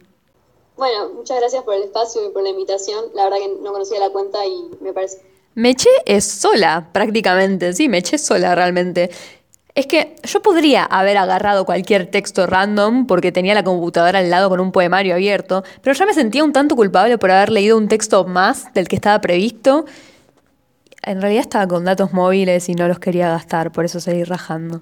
Bueno, 0.76 1.10
muchas 1.13 1.38
gracias 1.38 1.62
por 1.63 1.76
el 1.76 1.84
espacio 1.84 2.26
y 2.28 2.34
por 2.34 2.41
la 2.41 2.50
invitación. 2.50 3.06
La 3.13 3.26
verdad 3.26 3.38
que 3.38 3.62
no 3.62 3.72
conocía 3.72 4.00
la 4.00 4.10
cuenta 4.10 4.43
y 4.43 4.72
me 4.82 4.91
parece 4.91 5.22
Me 5.55 5.69
eché 5.71 5.89
sola, 6.21 6.87
prácticamente. 6.91 7.73
Sí, 7.73 7.89
me 7.89 7.99
eché 7.99 8.17
sola 8.17 8.55
realmente. 8.55 9.09
Es 9.75 9.87
que 9.87 10.15
yo 10.23 10.41
podría 10.41 10.83
haber 10.83 11.17
agarrado 11.17 11.65
cualquier 11.65 12.05
texto 12.05 12.45
random 12.45 13.07
porque 13.07 13.31
tenía 13.31 13.55
la 13.55 13.63
computadora 13.63 14.19
al 14.19 14.29
lado 14.29 14.49
con 14.49 14.59
un 14.59 14.71
poemario 14.71 15.15
abierto, 15.15 15.63
pero 15.81 15.95
ya 15.95 16.05
me 16.05 16.13
sentía 16.13 16.43
un 16.43 16.53
tanto 16.53 16.75
culpable 16.75 17.17
por 17.17 17.31
haber 17.31 17.49
leído 17.51 17.77
un 17.77 17.87
texto 17.87 18.25
más 18.25 18.71
del 18.73 18.87
que 18.87 18.95
estaba 18.95 19.19
previsto. 19.19 19.85
En 21.01 21.21
realidad 21.21 21.41
estaba 21.41 21.67
con 21.67 21.83
datos 21.85 22.13
móviles 22.13 22.69
y 22.69 22.75
no 22.75 22.87
los 22.87 22.99
quería 22.99 23.29
gastar, 23.29 23.71
por 23.71 23.83
eso 23.85 23.99
seguí 23.99 24.23
rajando. 24.23 24.81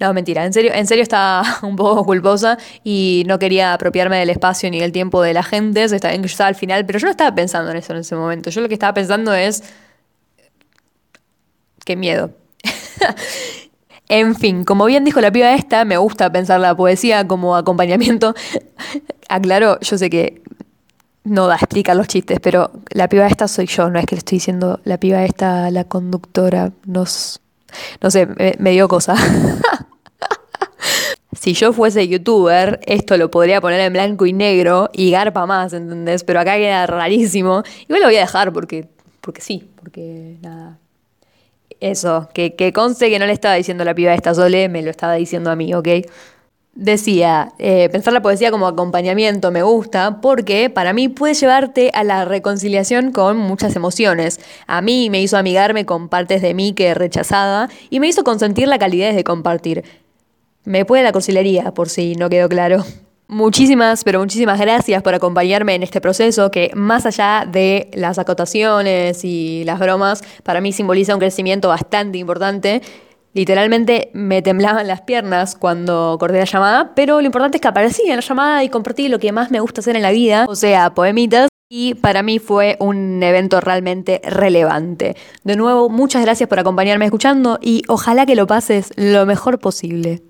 No, 0.00 0.12
mentira, 0.12 0.44
en 0.44 0.52
serio, 0.52 0.72
en 0.74 0.88
serio 0.88 1.02
estaba 1.02 1.44
un 1.62 1.76
poco 1.76 2.04
culposa 2.04 2.58
y 2.82 3.22
no 3.28 3.38
quería 3.38 3.72
apropiarme 3.72 4.18
del 4.18 4.30
espacio 4.30 4.68
ni 4.70 4.80
del 4.80 4.90
tiempo 4.90 5.22
de 5.22 5.34
la 5.34 5.44
gente. 5.44 5.84
Eso 5.84 5.94
está 5.94 6.08
bien 6.08 6.22
que 6.22 6.28
yo 6.28 6.32
estaba 6.32 6.48
al 6.48 6.56
final, 6.56 6.84
pero 6.84 6.98
yo 6.98 7.06
no 7.06 7.12
estaba 7.12 7.32
pensando 7.32 7.70
en 7.70 7.76
eso 7.76 7.92
en 7.92 8.00
ese 8.00 8.16
momento. 8.16 8.50
Yo 8.50 8.60
lo 8.60 8.66
que 8.68 8.74
estaba 8.74 8.92
pensando 8.92 9.32
es. 9.32 9.62
Qué 11.84 11.96
miedo. 11.96 12.30
en 14.08 14.34
fin, 14.34 14.64
como 14.64 14.84
bien 14.84 15.04
dijo 15.04 15.20
la 15.20 15.32
piba 15.32 15.54
esta, 15.54 15.84
me 15.84 15.96
gusta 15.96 16.30
pensar 16.30 16.60
la 16.60 16.76
poesía 16.76 17.26
como 17.26 17.56
acompañamiento. 17.56 18.34
Aclaro, 19.28 19.80
yo 19.80 19.98
sé 19.98 20.10
que 20.10 20.42
no 21.24 21.46
da 21.46 21.54
a 21.54 21.58
explicar 21.58 21.96
los 21.96 22.08
chistes, 22.08 22.40
pero 22.40 22.70
la 22.90 23.08
piba 23.08 23.26
esta 23.26 23.48
soy 23.48 23.66
yo, 23.66 23.90
no 23.90 23.98
es 23.98 24.06
que 24.06 24.16
le 24.16 24.20
estoy 24.20 24.36
diciendo 24.36 24.80
la 24.84 24.98
piba 24.98 25.24
esta, 25.24 25.70
la 25.70 25.84
conductora, 25.84 26.72
nos, 26.84 27.40
no 28.00 28.10
sé, 28.10 28.28
me, 28.58 28.70
dio 28.70 28.88
cosa. 28.88 29.14
si 31.32 31.54
yo 31.54 31.72
fuese 31.72 32.08
youtuber, 32.08 32.80
esto 32.86 33.16
lo 33.16 33.30
podría 33.30 33.60
poner 33.60 33.80
en 33.80 33.92
blanco 33.92 34.26
y 34.26 34.32
negro 34.32 34.90
y 34.92 35.10
garpa 35.10 35.46
más, 35.46 35.72
¿entendés? 35.72 36.24
Pero 36.24 36.40
acá 36.40 36.56
queda 36.56 36.86
rarísimo. 36.86 37.62
Igual 37.82 38.00
lo 38.00 38.06
voy 38.08 38.16
a 38.16 38.20
dejar 38.20 38.52
porque, 38.52 38.88
porque 39.20 39.40
sí, 39.40 39.70
porque 39.80 40.38
nada. 40.42 40.78
Eso, 41.82 42.28
que, 42.32 42.54
que 42.54 42.72
conste 42.72 43.10
que 43.10 43.18
no 43.18 43.26
le 43.26 43.32
estaba 43.32 43.56
diciendo 43.56 43.84
la 43.84 43.92
piba 43.92 44.14
esta 44.14 44.32
Sole, 44.34 44.68
me 44.68 44.82
lo 44.82 44.90
estaba 44.90 45.14
diciendo 45.14 45.50
a 45.50 45.56
mí, 45.56 45.74
¿ok? 45.74 45.88
Decía, 46.76 47.54
eh, 47.58 47.88
pensar 47.90 48.12
la 48.12 48.22
poesía 48.22 48.52
como 48.52 48.68
acompañamiento 48.68 49.50
me 49.50 49.64
gusta 49.64 50.20
porque 50.20 50.70
para 50.70 50.92
mí 50.92 51.08
puede 51.08 51.34
llevarte 51.34 51.90
a 51.92 52.04
la 52.04 52.24
reconciliación 52.24 53.10
con 53.10 53.36
muchas 53.36 53.74
emociones. 53.74 54.38
A 54.68 54.80
mí 54.80 55.10
me 55.10 55.20
hizo 55.20 55.36
amigarme 55.36 55.84
con 55.84 56.08
partes 56.08 56.40
de 56.40 56.54
mí 56.54 56.72
que 56.72 56.94
rechazada 56.94 57.68
y 57.90 57.98
me 57.98 58.06
hizo 58.06 58.22
consentir 58.22 58.68
la 58.68 58.78
calidez 58.78 59.16
de 59.16 59.24
compartir. 59.24 59.82
Me 60.62 60.84
puede 60.84 61.02
la 61.02 61.10
cursilería, 61.10 61.74
por 61.74 61.88
si 61.88 62.14
no 62.14 62.30
quedó 62.30 62.48
claro. 62.48 62.84
Muchísimas, 63.32 64.04
pero 64.04 64.20
muchísimas 64.20 64.60
gracias 64.60 65.02
por 65.02 65.14
acompañarme 65.14 65.74
en 65.74 65.82
este 65.82 66.02
proceso 66.02 66.50
que 66.50 66.70
más 66.74 67.06
allá 67.06 67.46
de 67.50 67.90
las 67.94 68.18
acotaciones 68.18 69.24
y 69.24 69.64
las 69.64 69.78
bromas, 69.78 70.22
para 70.42 70.60
mí 70.60 70.70
simboliza 70.72 71.14
un 71.14 71.20
crecimiento 71.20 71.68
bastante 71.68 72.18
importante 72.18 72.82
Literalmente 73.34 74.10
me 74.12 74.42
temblaban 74.42 74.86
las 74.86 75.00
piernas 75.00 75.56
cuando 75.56 76.18
corté 76.20 76.38
la 76.38 76.44
llamada, 76.44 76.92
pero 76.94 77.20
lo 77.20 77.26
importante 77.26 77.56
es 77.56 77.62
que 77.62 77.68
aparecí 77.68 78.02
en 78.02 78.16
la 78.16 78.20
llamada 78.20 78.62
y 78.62 78.68
compartí 78.68 79.08
lo 79.08 79.18
que 79.18 79.32
más 79.32 79.50
me 79.50 79.60
gusta 79.60 79.80
hacer 79.80 79.96
en 79.96 80.02
la 80.02 80.10
vida, 80.10 80.44
o 80.48 80.54
sea, 80.54 80.92
poemitas. 80.92 81.48
Y 81.70 81.94
para 81.94 82.22
mí 82.22 82.38
fue 82.38 82.76
un 82.80 83.22
evento 83.22 83.58
realmente 83.62 84.20
relevante. 84.22 85.16
De 85.42 85.56
nuevo, 85.56 85.88
muchas 85.88 86.22
gracias 86.22 86.46
por 86.46 86.58
acompañarme 86.58 87.06
escuchando 87.06 87.58
y 87.62 87.82
ojalá 87.88 88.26
que 88.26 88.34
lo 88.34 88.46
pases 88.46 88.92
lo 88.96 89.24
mejor 89.24 89.58
posible. 89.58 90.20